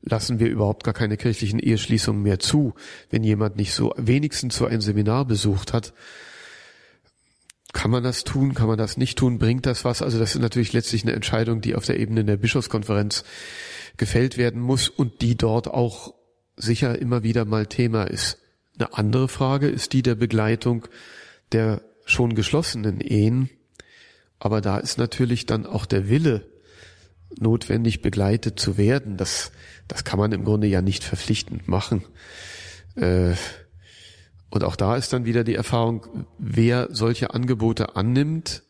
Lassen 0.02 0.40
wir 0.40 0.48
überhaupt 0.48 0.84
gar 0.84 0.94
keine 0.94 1.16
kirchlichen 1.16 1.58
Eheschließungen 1.58 2.22
mehr 2.22 2.38
zu, 2.38 2.74
wenn 3.10 3.22
jemand 3.22 3.56
nicht 3.56 3.74
so 3.74 3.92
wenigstens 3.96 4.56
so 4.56 4.64
ein 4.64 4.80
Seminar 4.80 5.26
besucht 5.26 5.72
hat? 5.72 5.92
Kann 7.72 7.90
man 7.90 8.02
das 8.02 8.24
tun? 8.24 8.54
Kann 8.54 8.66
man 8.66 8.78
das 8.78 8.96
nicht 8.96 9.18
tun? 9.18 9.38
Bringt 9.38 9.66
das 9.66 9.84
was? 9.84 10.02
Also 10.02 10.18
das 10.18 10.34
ist 10.34 10.40
natürlich 10.40 10.72
letztlich 10.72 11.02
eine 11.02 11.12
Entscheidung, 11.12 11.60
die 11.60 11.74
auf 11.74 11.84
der 11.84 12.00
Ebene 12.00 12.24
der 12.24 12.36
Bischofskonferenz 12.36 13.24
gefällt 13.96 14.38
werden 14.38 14.60
muss 14.60 14.88
und 14.88 15.20
die 15.20 15.36
dort 15.36 15.68
auch 15.68 16.14
sicher 16.56 16.98
immer 16.98 17.22
wieder 17.22 17.44
mal 17.44 17.66
Thema 17.66 18.04
ist. 18.04 18.38
Eine 18.78 18.94
andere 18.94 19.28
Frage 19.28 19.68
ist 19.68 19.92
die 19.92 20.02
der 20.02 20.14
Begleitung 20.14 20.88
der 21.52 21.82
schon 22.06 22.34
geschlossenen 22.34 23.00
Ehen. 23.00 23.50
Aber 24.38 24.60
da 24.60 24.78
ist 24.78 24.98
natürlich 24.98 25.46
dann 25.46 25.66
auch 25.66 25.84
der 25.86 26.08
Wille 26.08 26.49
notwendig, 27.38 28.02
begleitet 28.02 28.58
zu 28.58 28.76
werden. 28.76 29.16
Das, 29.16 29.52
das 29.88 30.04
kann 30.04 30.18
man 30.18 30.32
im 30.32 30.44
Grunde 30.44 30.66
ja 30.66 30.82
nicht 30.82 31.04
verpflichtend 31.04 31.68
machen. 31.68 32.04
Äh, 32.96 33.34
und 34.50 34.64
auch 34.64 34.76
da 34.76 34.96
ist 34.96 35.12
dann 35.12 35.24
wieder 35.24 35.44
die 35.44 35.54
Erfahrung, 35.54 36.26
wer 36.38 36.88
solche 36.90 37.32
Angebote 37.34 37.96
annimmt, 37.96 38.62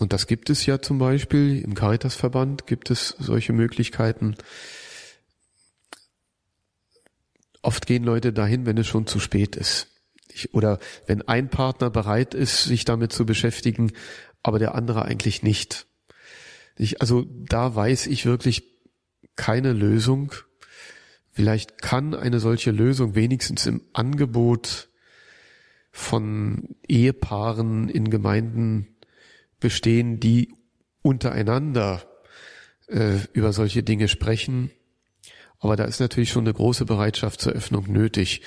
und 0.00 0.14
das 0.14 0.26
gibt 0.26 0.48
es 0.48 0.64
ja 0.64 0.80
zum 0.80 0.98
Beispiel, 0.98 1.60
im 1.62 1.74
Caritasverband 1.74 2.66
gibt 2.66 2.90
es 2.90 3.14
solche 3.18 3.52
Möglichkeiten. 3.52 4.34
Oft 7.60 7.86
gehen 7.86 8.04
Leute 8.04 8.32
dahin, 8.32 8.64
wenn 8.64 8.78
es 8.78 8.86
schon 8.86 9.06
zu 9.06 9.20
spät 9.20 9.56
ist. 9.56 9.88
Ich, 10.32 10.54
oder 10.54 10.78
wenn 11.06 11.20
ein 11.28 11.50
Partner 11.50 11.90
bereit 11.90 12.32
ist, 12.32 12.64
sich 12.64 12.86
damit 12.86 13.12
zu 13.12 13.26
beschäftigen, 13.26 13.92
aber 14.42 14.58
der 14.58 14.74
andere 14.74 15.04
eigentlich 15.04 15.42
nicht. 15.42 15.86
Ich, 16.80 17.02
also 17.02 17.26
da 17.28 17.74
weiß 17.74 18.06
ich 18.06 18.24
wirklich 18.24 18.64
keine 19.36 19.74
Lösung. 19.74 20.32
Vielleicht 21.30 21.82
kann 21.82 22.14
eine 22.14 22.40
solche 22.40 22.70
Lösung 22.70 23.14
wenigstens 23.14 23.66
im 23.66 23.82
Angebot 23.92 24.88
von 25.92 26.76
Ehepaaren 26.88 27.90
in 27.90 28.08
Gemeinden 28.08 28.96
bestehen, 29.60 30.20
die 30.20 30.54
untereinander 31.02 32.02
äh, 32.86 33.18
über 33.34 33.52
solche 33.52 33.82
Dinge 33.82 34.08
sprechen. 34.08 34.70
Aber 35.58 35.76
da 35.76 35.84
ist 35.84 36.00
natürlich 36.00 36.30
schon 36.30 36.44
eine 36.44 36.54
große 36.54 36.86
Bereitschaft 36.86 37.42
zur 37.42 37.52
Öffnung 37.52 37.92
nötig. 37.92 38.40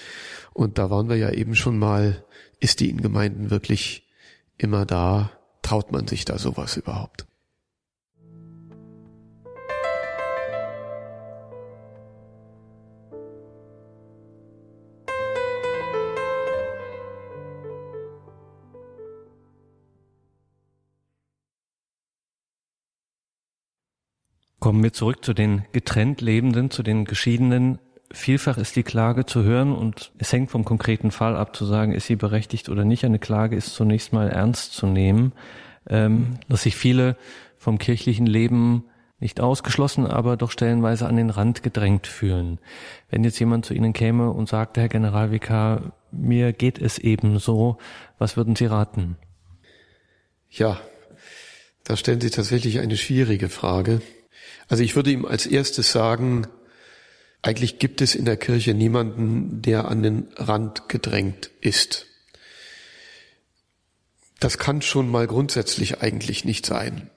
Und 0.53 0.79
da 0.79 0.89
waren 0.89 1.07
wir 1.07 1.17
ja 1.17 1.29
eben 1.29 1.53
schon 1.53 1.77
mal, 1.77 2.25
ist 2.59 2.79
die 2.79 2.89
in 2.89 2.99
Gemeinden 2.99 3.51
wirklich 3.51 4.09
immer 4.57 4.87
da? 4.87 5.31
Traut 5.61 5.91
man 5.91 6.07
sich 6.07 6.25
da 6.25 6.39
sowas 6.39 6.77
überhaupt? 6.77 7.27
Kommen 24.63 24.81
wir 24.81 24.93
zurück 24.93 25.25
zu 25.25 25.33
den 25.33 25.65
getrennt 25.73 26.21
Lebenden, 26.21 26.71
zu 26.71 26.83
den 26.83 27.03
Geschiedenen. 27.03 27.79
Vielfach 28.13 28.57
ist 28.57 28.77
die 28.77 28.83
Klage 28.83 29.25
zu 29.25 29.43
hören 29.43 29.75
und 29.75 30.13
es 30.19 30.31
hängt 30.31 30.51
vom 30.51 30.63
konkreten 30.63 31.11
Fall 31.11 31.35
ab, 31.35 31.53
zu 31.53 31.65
sagen, 31.65 31.91
ist 31.91 32.07
sie 32.07 32.15
berechtigt 32.15 32.69
oder 32.69 32.85
nicht. 32.85 33.03
Eine 33.03 33.19
Klage 33.19 33.57
ist 33.57 33.73
zunächst 33.75 34.13
mal 34.13 34.29
ernst 34.29 34.71
zu 34.71 34.87
nehmen, 34.87 35.33
ähm, 35.89 36.39
dass 36.47 36.63
sich 36.63 36.77
viele 36.77 37.17
vom 37.57 37.77
kirchlichen 37.77 38.25
Leben 38.25 38.85
nicht 39.19 39.41
ausgeschlossen, 39.41 40.07
aber 40.07 40.37
doch 40.37 40.49
stellenweise 40.49 41.07
an 41.07 41.17
den 41.17 41.29
Rand 41.29 41.61
gedrängt 41.61 42.07
fühlen. 42.07 42.57
Wenn 43.09 43.25
jetzt 43.25 43.39
jemand 43.39 43.65
zu 43.65 43.73
Ihnen 43.73 43.91
käme 43.91 44.31
und 44.31 44.47
sagte, 44.47 44.79
Herr 44.79 44.87
Generalvikar, 44.87 45.91
mir 46.09 46.53
geht 46.53 46.79
es 46.79 46.99
eben 46.99 47.37
so, 47.37 47.79
was 48.17 48.37
würden 48.37 48.55
Sie 48.55 48.67
raten? 48.67 49.17
Ja, 50.49 50.79
da 51.83 51.97
stellen 51.97 52.21
Sie 52.21 52.29
tatsächlich 52.29 52.79
eine 52.79 52.95
schwierige 52.95 53.49
Frage. 53.49 54.01
Also 54.73 54.83
ich 54.83 54.95
würde 54.95 55.11
ihm 55.11 55.25
als 55.25 55.45
erstes 55.45 55.91
sagen, 55.91 56.47
eigentlich 57.43 57.77
gibt 57.77 58.01
es 58.01 58.15
in 58.15 58.25
der 58.25 58.37
Kirche 58.37 58.73
niemanden, 58.73 59.61
der 59.61 59.87
an 59.87 60.01
den 60.01 60.29
Rand 60.35 60.89
gedrängt 60.89 61.51
ist. 61.61 62.07
Das 64.39 64.57
kann 64.57 64.81
schon 64.81 65.11
mal 65.11 65.27
grundsätzlich 65.27 66.01
eigentlich 66.01 66.43
nicht 66.43 66.65
sein. 66.65 67.11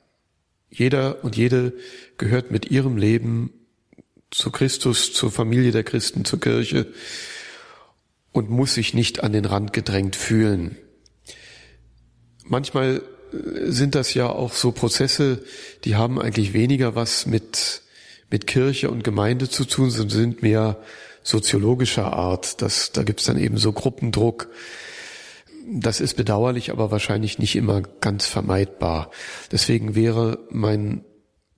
Jeder 0.69 1.25
und 1.25 1.35
jede 1.35 1.73
gehört 2.19 2.51
mit 2.51 2.71
ihrem 2.71 2.99
Leben 2.99 3.55
zu 4.31 4.51
Christus, 4.51 5.14
zur 5.14 5.33
Familie 5.33 5.73
der 5.73 5.83
Christen, 5.83 6.27
zur 6.27 6.40
Kirche 6.40 6.92
und 8.33 8.51
muss 8.51 8.75
sich 8.75 8.92
nicht 8.92 9.25
an 9.25 9.33
den 9.33 9.47
Rand 9.47 9.73
gedrängt 9.73 10.14
fühlen. 10.14 10.77
Manchmal 12.45 13.01
sind 13.32 13.94
das 13.94 14.14
ja 14.14 14.28
auch 14.28 14.52
so 14.52 14.72
Prozesse, 14.72 15.42
die 15.84 15.96
haben 15.96 16.20
eigentlich 16.20 16.52
weniger 16.52 16.94
was 16.94 17.26
mit, 17.26 17.82
mit 18.30 18.46
Kirche 18.46 18.90
und 18.90 19.04
Gemeinde 19.04 19.48
zu 19.48 19.64
tun, 19.64 19.90
sondern 19.90 20.16
sind 20.16 20.42
mehr 20.42 20.78
soziologischer 21.22 22.12
Art. 22.12 22.62
Das, 22.62 22.92
da 22.92 23.02
gibt's 23.02 23.24
dann 23.24 23.38
eben 23.38 23.58
so 23.58 23.72
Gruppendruck. 23.72 24.48
Das 25.68 26.00
ist 26.00 26.14
bedauerlich, 26.14 26.70
aber 26.70 26.90
wahrscheinlich 26.90 27.38
nicht 27.38 27.56
immer 27.56 27.82
ganz 28.00 28.26
vermeidbar. 28.26 29.10
Deswegen 29.50 29.96
wäre 29.96 30.38
mein 30.50 31.04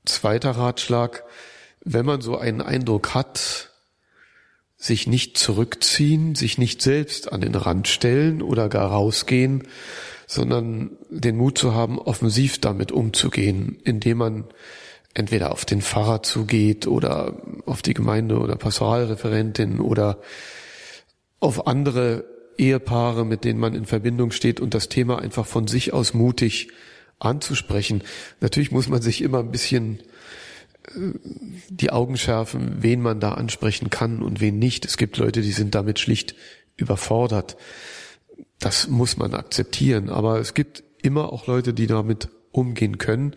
zweiter 0.06 0.52
Ratschlag, 0.52 1.24
wenn 1.84 2.06
man 2.06 2.22
so 2.22 2.38
einen 2.38 2.62
Eindruck 2.62 3.14
hat, 3.14 3.70
sich 4.78 5.06
nicht 5.06 5.36
zurückziehen, 5.36 6.34
sich 6.34 6.56
nicht 6.56 6.80
selbst 6.80 7.32
an 7.32 7.40
den 7.40 7.54
Rand 7.54 7.88
stellen 7.88 8.40
oder 8.40 8.68
gar 8.68 8.90
rausgehen, 8.90 9.66
sondern 10.28 10.90
den 11.08 11.38
Mut 11.38 11.56
zu 11.56 11.74
haben, 11.74 11.98
offensiv 11.98 12.60
damit 12.60 12.92
umzugehen, 12.92 13.78
indem 13.82 14.18
man 14.18 14.44
entweder 15.14 15.52
auf 15.52 15.64
den 15.64 15.80
Pfarrer 15.80 16.22
zugeht 16.22 16.86
oder 16.86 17.34
auf 17.64 17.80
die 17.80 17.94
Gemeinde 17.94 18.38
oder 18.38 18.56
Pastoralreferentin 18.56 19.80
oder 19.80 20.20
auf 21.40 21.66
andere 21.66 22.24
Ehepaare, 22.58 23.24
mit 23.24 23.44
denen 23.44 23.58
man 23.58 23.74
in 23.74 23.86
Verbindung 23.86 24.30
steht 24.30 24.60
und 24.60 24.74
das 24.74 24.90
Thema 24.90 25.18
einfach 25.18 25.46
von 25.46 25.66
sich 25.66 25.94
aus 25.94 26.12
mutig 26.12 26.68
anzusprechen. 27.18 28.02
Natürlich 28.40 28.70
muss 28.70 28.88
man 28.88 29.00
sich 29.00 29.22
immer 29.22 29.38
ein 29.38 29.50
bisschen 29.50 30.00
äh, 30.94 31.12
die 31.70 31.90
Augen 31.90 32.18
schärfen, 32.18 32.76
wen 32.80 33.00
man 33.00 33.18
da 33.18 33.32
ansprechen 33.32 33.88
kann 33.88 34.22
und 34.22 34.42
wen 34.42 34.58
nicht. 34.58 34.84
Es 34.84 34.98
gibt 34.98 35.16
Leute, 35.16 35.40
die 35.40 35.52
sind 35.52 35.74
damit 35.74 35.98
schlicht 35.98 36.34
überfordert. 36.76 37.56
Das 38.60 38.88
muss 38.88 39.16
man 39.16 39.34
akzeptieren. 39.34 40.10
Aber 40.10 40.40
es 40.40 40.54
gibt 40.54 40.82
immer 41.02 41.32
auch 41.32 41.46
Leute, 41.46 41.74
die 41.74 41.86
damit 41.86 42.28
umgehen 42.50 42.98
können 42.98 43.34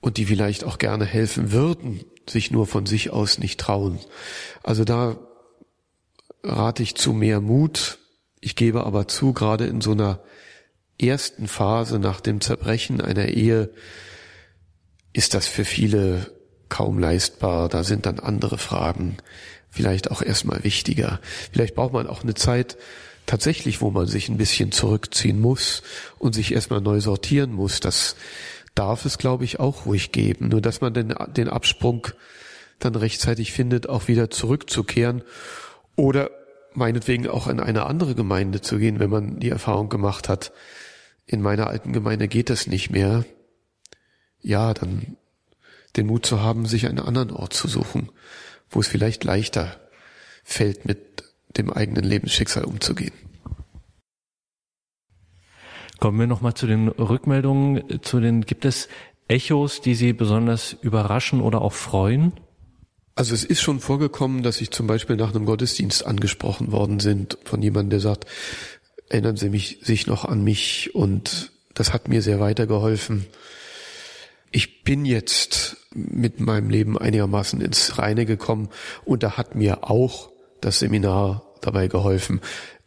und 0.00 0.16
die 0.16 0.24
vielleicht 0.24 0.64
auch 0.64 0.78
gerne 0.78 1.04
helfen 1.04 1.52
würden, 1.52 2.04
sich 2.28 2.50
nur 2.50 2.66
von 2.66 2.86
sich 2.86 3.10
aus 3.10 3.38
nicht 3.38 3.60
trauen. 3.60 3.98
Also 4.62 4.84
da 4.84 5.18
rate 6.42 6.82
ich 6.82 6.94
zu 6.94 7.12
mehr 7.12 7.40
Mut. 7.40 7.98
Ich 8.40 8.56
gebe 8.56 8.84
aber 8.84 9.08
zu, 9.08 9.32
gerade 9.32 9.66
in 9.66 9.80
so 9.80 9.92
einer 9.92 10.20
ersten 11.00 11.48
Phase 11.48 11.98
nach 11.98 12.20
dem 12.20 12.40
Zerbrechen 12.40 13.00
einer 13.00 13.26
Ehe 13.26 13.70
ist 15.12 15.34
das 15.34 15.46
für 15.46 15.64
viele 15.64 16.32
kaum 16.68 16.98
leistbar. 16.98 17.68
Da 17.68 17.84
sind 17.84 18.06
dann 18.06 18.18
andere 18.18 18.58
Fragen 18.58 19.16
vielleicht 19.70 20.10
auch 20.10 20.22
erstmal 20.22 20.64
wichtiger. 20.64 21.20
Vielleicht 21.52 21.74
braucht 21.74 21.92
man 21.92 22.06
auch 22.06 22.22
eine 22.22 22.34
Zeit, 22.34 22.76
tatsächlich, 23.28 23.80
wo 23.80 23.90
man 23.90 24.06
sich 24.06 24.28
ein 24.28 24.38
bisschen 24.38 24.72
zurückziehen 24.72 25.40
muss 25.40 25.82
und 26.18 26.34
sich 26.34 26.52
erstmal 26.52 26.80
neu 26.80 27.00
sortieren 27.00 27.52
muss. 27.52 27.78
Das 27.78 28.16
darf 28.74 29.04
es, 29.04 29.18
glaube 29.18 29.44
ich, 29.44 29.60
auch 29.60 29.86
ruhig 29.86 30.12
geben. 30.12 30.48
Nur 30.48 30.62
dass 30.62 30.80
man 30.80 30.94
den, 30.94 31.14
den 31.36 31.48
Absprung 31.48 32.08
dann 32.78 32.94
rechtzeitig 32.94 33.52
findet, 33.52 33.88
auch 33.88 34.08
wieder 34.08 34.30
zurückzukehren 34.30 35.22
oder 35.94 36.30
meinetwegen 36.72 37.28
auch 37.28 37.48
in 37.48 37.60
eine 37.60 37.86
andere 37.86 38.14
Gemeinde 38.14 38.60
zu 38.60 38.78
gehen, 38.78 38.98
wenn 38.98 39.10
man 39.10 39.40
die 39.40 39.50
Erfahrung 39.50 39.88
gemacht 39.88 40.28
hat, 40.28 40.52
in 41.26 41.42
meiner 41.42 41.66
alten 41.66 41.92
Gemeinde 41.92 42.28
geht 42.28 42.48
das 42.48 42.66
nicht 42.66 42.90
mehr. 42.90 43.24
Ja, 44.40 44.72
dann 44.72 45.16
den 45.96 46.06
Mut 46.06 46.24
zu 46.24 46.40
haben, 46.40 46.64
sich 46.64 46.86
einen 46.86 47.00
anderen 47.00 47.32
Ort 47.32 47.52
zu 47.52 47.68
suchen, 47.68 48.10
wo 48.70 48.80
es 48.80 48.88
vielleicht 48.88 49.24
leichter 49.24 49.76
fällt, 50.44 50.86
mit 50.86 51.24
dem 51.58 51.72
eigenen 51.72 52.04
Lebensschicksal 52.04 52.64
umzugehen. 52.64 53.12
Kommen 55.98 56.18
wir 56.20 56.26
nochmal 56.28 56.54
zu 56.54 56.66
den 56.66 56.88
Rückmeldungen, 56.88 58.00
zu 58.02 58.20
den, 58.20 58.42
gibt 58.42 58.64
es 58.64 58.88
Echos, 59.26 59.80
die 59.80 59.94
Sie 59.94 60.12
besonders 60.12 60.76
überraschen 60.80 61.40
oder 61.40 61.60
auch 61.60 61.72
freuen? 61.72 62.32
Also 63.16 63.34
es 63.34 63.44
ist 63.44 63.60
schon 63.60 63.80
vorgekommen, 63.80 64.44
dass 64.44 64.60
ich 64.60 64.70
zum 64.70 64.86
Beispiel 64.86 65.16
nach 65.16 65.34
einem 65.34 65.44
Gottesdienst 65.44 66.06
angesprochen 66.06 66.70
worden 66.70 67.00
sind 67.00 67.36
von 67.44 67.60
jemandem, 67.60 67.90
der 67.90 68.00
sagt, 68.00 68.26
erinnern 69.08 69.36
Sie 69.36 69.48
mich, 69.48 69.80
sich 69.82 70.06
noch 70.06 70.24
an 70.24 70.44
mich 70.44 70.94
und 70.94 71.50
das 71.74 71.92
hat 71.92 72.06
mir 72.06 72.22
sehr 72.22 72.38
weitergeholfen. 72.38 73.26
Ich 74.52 74.84
bin 74.84 75.04
jetzt 75.04 75.76
mit 75.92 76.38
meinem 76.38 76.70
Leben 76.70 76.96
einigermaßen 76.96 77.60
ins 77.60 77.98
Reine 77.98 78.24
gekommen 78.24 78.68
und 79.04 79.24
da 79.24 79.36
hat 79.36 79.56
mir 79.56 79.90
auch 79.90 80.30
das 80.60 80.78
Seminar 80.78 81.47
dabei 81.60 81.88
geholfen. 81.88 82.40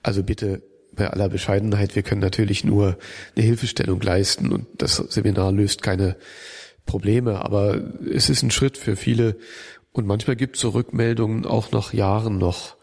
Also 0.04 0.24
bitte 0.24 0.64
bei 0.94 1.10
aller 1.10 1.30
Bescheidenheit, 1.30 1.96
wir 1.96 2.04
können 2.04 2.22
natürlich 2.22 2.64
nur 2.64 2.98
eine 3.36 3.46
Hilfestellung 3.46 4.02
leisten 4.02 4.52
und 4.52 4.68
das 4.78 4.98
Seminar 4.98 5.52
löst 5.52 5.82
keine 5.82 6.18
Probleme, 6.86 7.44
aber 7.46 7.82
es 8.14 8.30
ist 8.30 8.44
ein 8.44 8.52
Schritt 8.52 8.78
für 8.78 8.96
viele 8.96 9.38
und 9.94 10.08
manchmal 10.08 10.36
gibt 10.36 10.56
es 10.56 10.62
so 10.62 10.70
Rückmeldungen 10.70 11.46
auch 11.46 11.72
nach 11.72 11.94
Jahren 11.94 12.38
noch, 12.38 12.76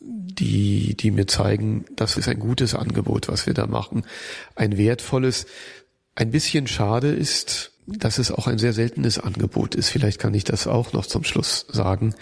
die, 0.00 0.96
die 0.96 1.10
mir 1.10 1.26
zeigen, 1.26 1.84
das 1.94 2.16
ist 2.16 2.28
ein 2.28 2.40
gutes 2.40 2.74
Angebot, 2.74 3.28
was 3.28 3.46
wir 3.46 3.54
da 3.54 3.66
machen, 3.66 4.04
ein 4.56 4.76
wertvolles. 4.76 5.46
Ein 6.14 6.30
bisschen 6.30 6.66
schade 6.66 7.08
ist, 7.08 7.72
dass 7.86 8.18
es 8.18 8.32
auch 8.32 8.46
ein 8.46 8.58
sehr 8.58 8.72
seltenes 8.72 9.18
Angebot 9.18 9.74
ist. 9.74 9.90
Vielleicht 9.90 10.18
kann 10.18 10.34
ich 10.34 10.44
das 10.44 10.66
auch 10.66 10.92
noch 10.92 11.06
zum 11.06 11.24
Schluss 11.24 11.66
sagen. 11.70 12.14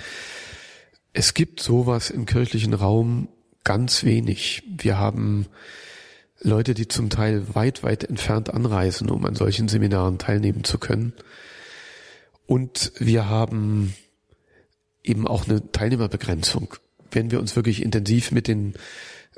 Es 1.12 1.35
gibt 1.35 1.61
sowas 1.61 2.11
im 2.11 2.25
kirchlichen 2.25 2.75
Raum 2.75 3.29
ganz 3.64 4.05
wenig. 4.05 4.62
Wir 4.66 4.99
haben 4.99 5.46
Leute, 6.40 6.75
die 6.75 6.88
zum 6.88 7.11
Teil 7.11 7.55
weit, 7.55 7.83
weit 7.83 8.05
entfernt 8.05 8.55
anreisen, 8.55 9.11
um 9.11 9.25
an 9.27 9.35
solchen 9.35 9.68
Seminaren 9.68 10.18
teilnehmen 10.18 10.64
zu 10.64 10.79
können. 10.79 11.12
Und 12.46 12.92
wir 12.99 13.29
haben 13.29 13.94
eben 15.03 15.27
auch 15.27 15.49
eine 15.49 15.70
Teilnehmerbegrenzung. 15.73 16.75
Wenn 17.11 17.31
wir 17.31 17.40
uns 17.40 17.57
wirklich 17.57 17.83
intensiv 17.83 18.31
mit 18.31 18.46
den 18.46 18.75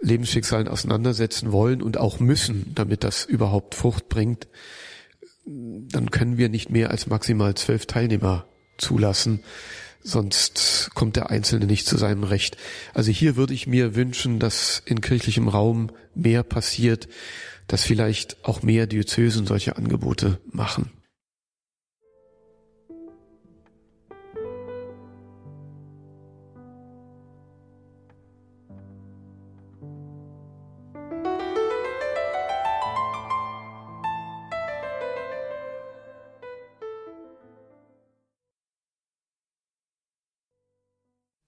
Lebensschicksalen 0.01 0.69
auseinandersetzen 0.69 1.53
wollen 1.53 1.81
und 1.81 1.97
auch 1.97 2.21
müssen, 2.21 2.73
damit 2.75 3.03
das 3.03 3.25
überhaupt 3.25 3.75
Frucht 3.75 4.09
bringt, 4.09 4.47
dann 5.47 6.11
können 6.11 6.37
wir 6.37 6.49
nicht 6.49 6.71
mehr 6.71 6.91
als 6.91 7.07
maximal 7.07 7.55
zwölf 7.55 7.87
Teilnehmer 7.87 8.47
zulassen 8.79 9.43
sonst 10.03 10.91
kommt 10.95 11.17
der 11.17 11.31
Einzelne 11.31 11.67
nicht 11.67 11.87
zu 11.87 11.97
seinem 11.97 12.25
Recht. 12.25 12.57
Also 12.95 13.11
hier 13.11 13.37
würde 13.37 13.55
ich 13.55 13.67
mir 13.67 13.95
wünschen, 13.95 14.39
dass 14.39 14.83
in 14.85 15.01
kirchlichem 15.01 15.49
Raum 15.49 15.91
mehr 16.15 16.43
passiert, 16.43 17.09
dass 17.67 17.83
vielleicht 17.83 18.45
auch 18.45 18.63
mehr 18.63 18.87
Diözesen 18.87 19.47
solche 19.47 19.77
Angebote 19.77 20.39
machen. 20.51 20.91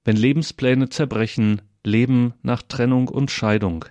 Wenn 0.05 0.17
Lebenspläne 0.17 0.89
zerbrechen, 0.89 1.63
Leben 1.83 2.35
nach 2.43 2.63
Trennung 2.63 3.09
und 3.09 3.31
Scheidung. 3.31 3.85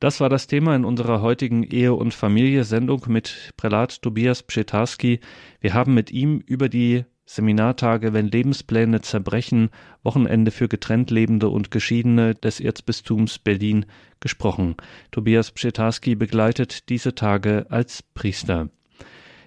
Das 0.00 0.20
war 0.20 0.28
das 0.28 0.46
Thema 0.46 0.76
in 0.76 0.84
unserer 0.84 1.22
heutigen 1.22 1.62
Ehe- 1.62 1.94
und 1.94 2.12
Familie-Sendung 2.12 3.04
mit 3.08 3.52
Prälat 3.56 4.02
Tobias 4.02 4.42
Pschetarski. 4.42 5.20
Wir 5.60 5.72
haben 5.72 5.94
mit 5.94 6.10
ihm 6.10 6.40
über 6.40 6.68
die 6.68 7.04
Seminartage, 7.26 8.12
wenn 8.12 8.28
Lebenspläne 8.28 9.00
zerbrechen, 9.00 9.70
Wochenende 10.02 10.50
für 10.50 10.68
getrennt 10.68 11.10
Lebende 11.10 11.48
und 11.48 11.70
Geschiedene 11.70 12.34
des 12.34 12.60
Erzbistums 12.60 13.38
Berlin 13.38 13.86
gesprochen. 14.20 14.76
Tobias 15.10 15.50
Pschetarski 15.50 16.16
begleitet 16.16 16.90
diese 16.90 17.14
Tage 17.14 17.66
als 17.70 18.02
Priester. 18.02 18.68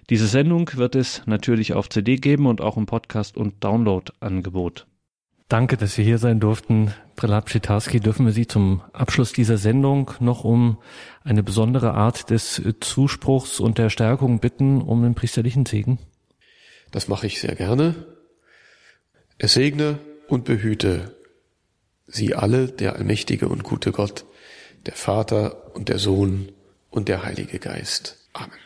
Diese 0.10 0.28
Sendung 0.28 0.72
wird 0.74 0.96
es 0.96 1.22
natürlich 1.28 1.74
auf 1.74 1.90
CD 1.90 2.16
geben 2.16 2.48
und 2.48 2.62
auch 2.62 2.78
im 2.78 2.88
Podcast- 2.88 3.38
und 3.38 3.64
Download-Angebot. 3.64 4.87
Danke, 5.50 5.78
dass 5.78 5.96
Sie 5.96 6.04
hier 6.04 6.18
sein 6.18 6.42
durften. 6.42 6.94
Prälat 7.16 7.46
Pschitarski, 7.46 8.02
dürfen 8.02 8.26
wir 8.26 8.34
Sie 8.34 8.48
zum 8.48 8.82
Abschluss 8.92 9.32
dieser 9.32 9.58
Sendung 9.58 10.12
noch 10.20 10.44
um 10.44 10.78
eine 11.24 11.42
besondere 11.42 11.94
Art 11.94 12.30
des 12.30 12.62
Zuspruchs 12.82 13.62
und 13.62 13.78
der 13.78 13.90
Stärkung 13.90 14.40
bitten, 14.40 14.82
um 14.82 15.04
den 15.04 15.16
priesterlichen 15.16 15.66
Segen? 15.66 16.00
Das 16.92 17.08
mache 17.08 17.28
ich 17.28 17.40
sehr 17.40 17.56
gerne. 17.56 17.96
Es 19.38 19.54
segne 19.54 20.00
und 20.28 20.44
behüte 20.44 21.16
Sie 22.08 22.36
alle, 22.36 22.68
der 22.68 22.96
allmächtige 22.96 23.48
und 23.48 23.64
gute 23.64 23.92
Gott, 23.92 24.26
der 24.86 24.96
Vater 24.96 25.76
und 25.76 25.88
der 25.88 26.00
Sohn 26.00 26.52
und 26.90 27.08
der 27.08 27.24
Heilige 27.24 27.60
Geist. 27.60 28.18
Amen. 28.34 28.60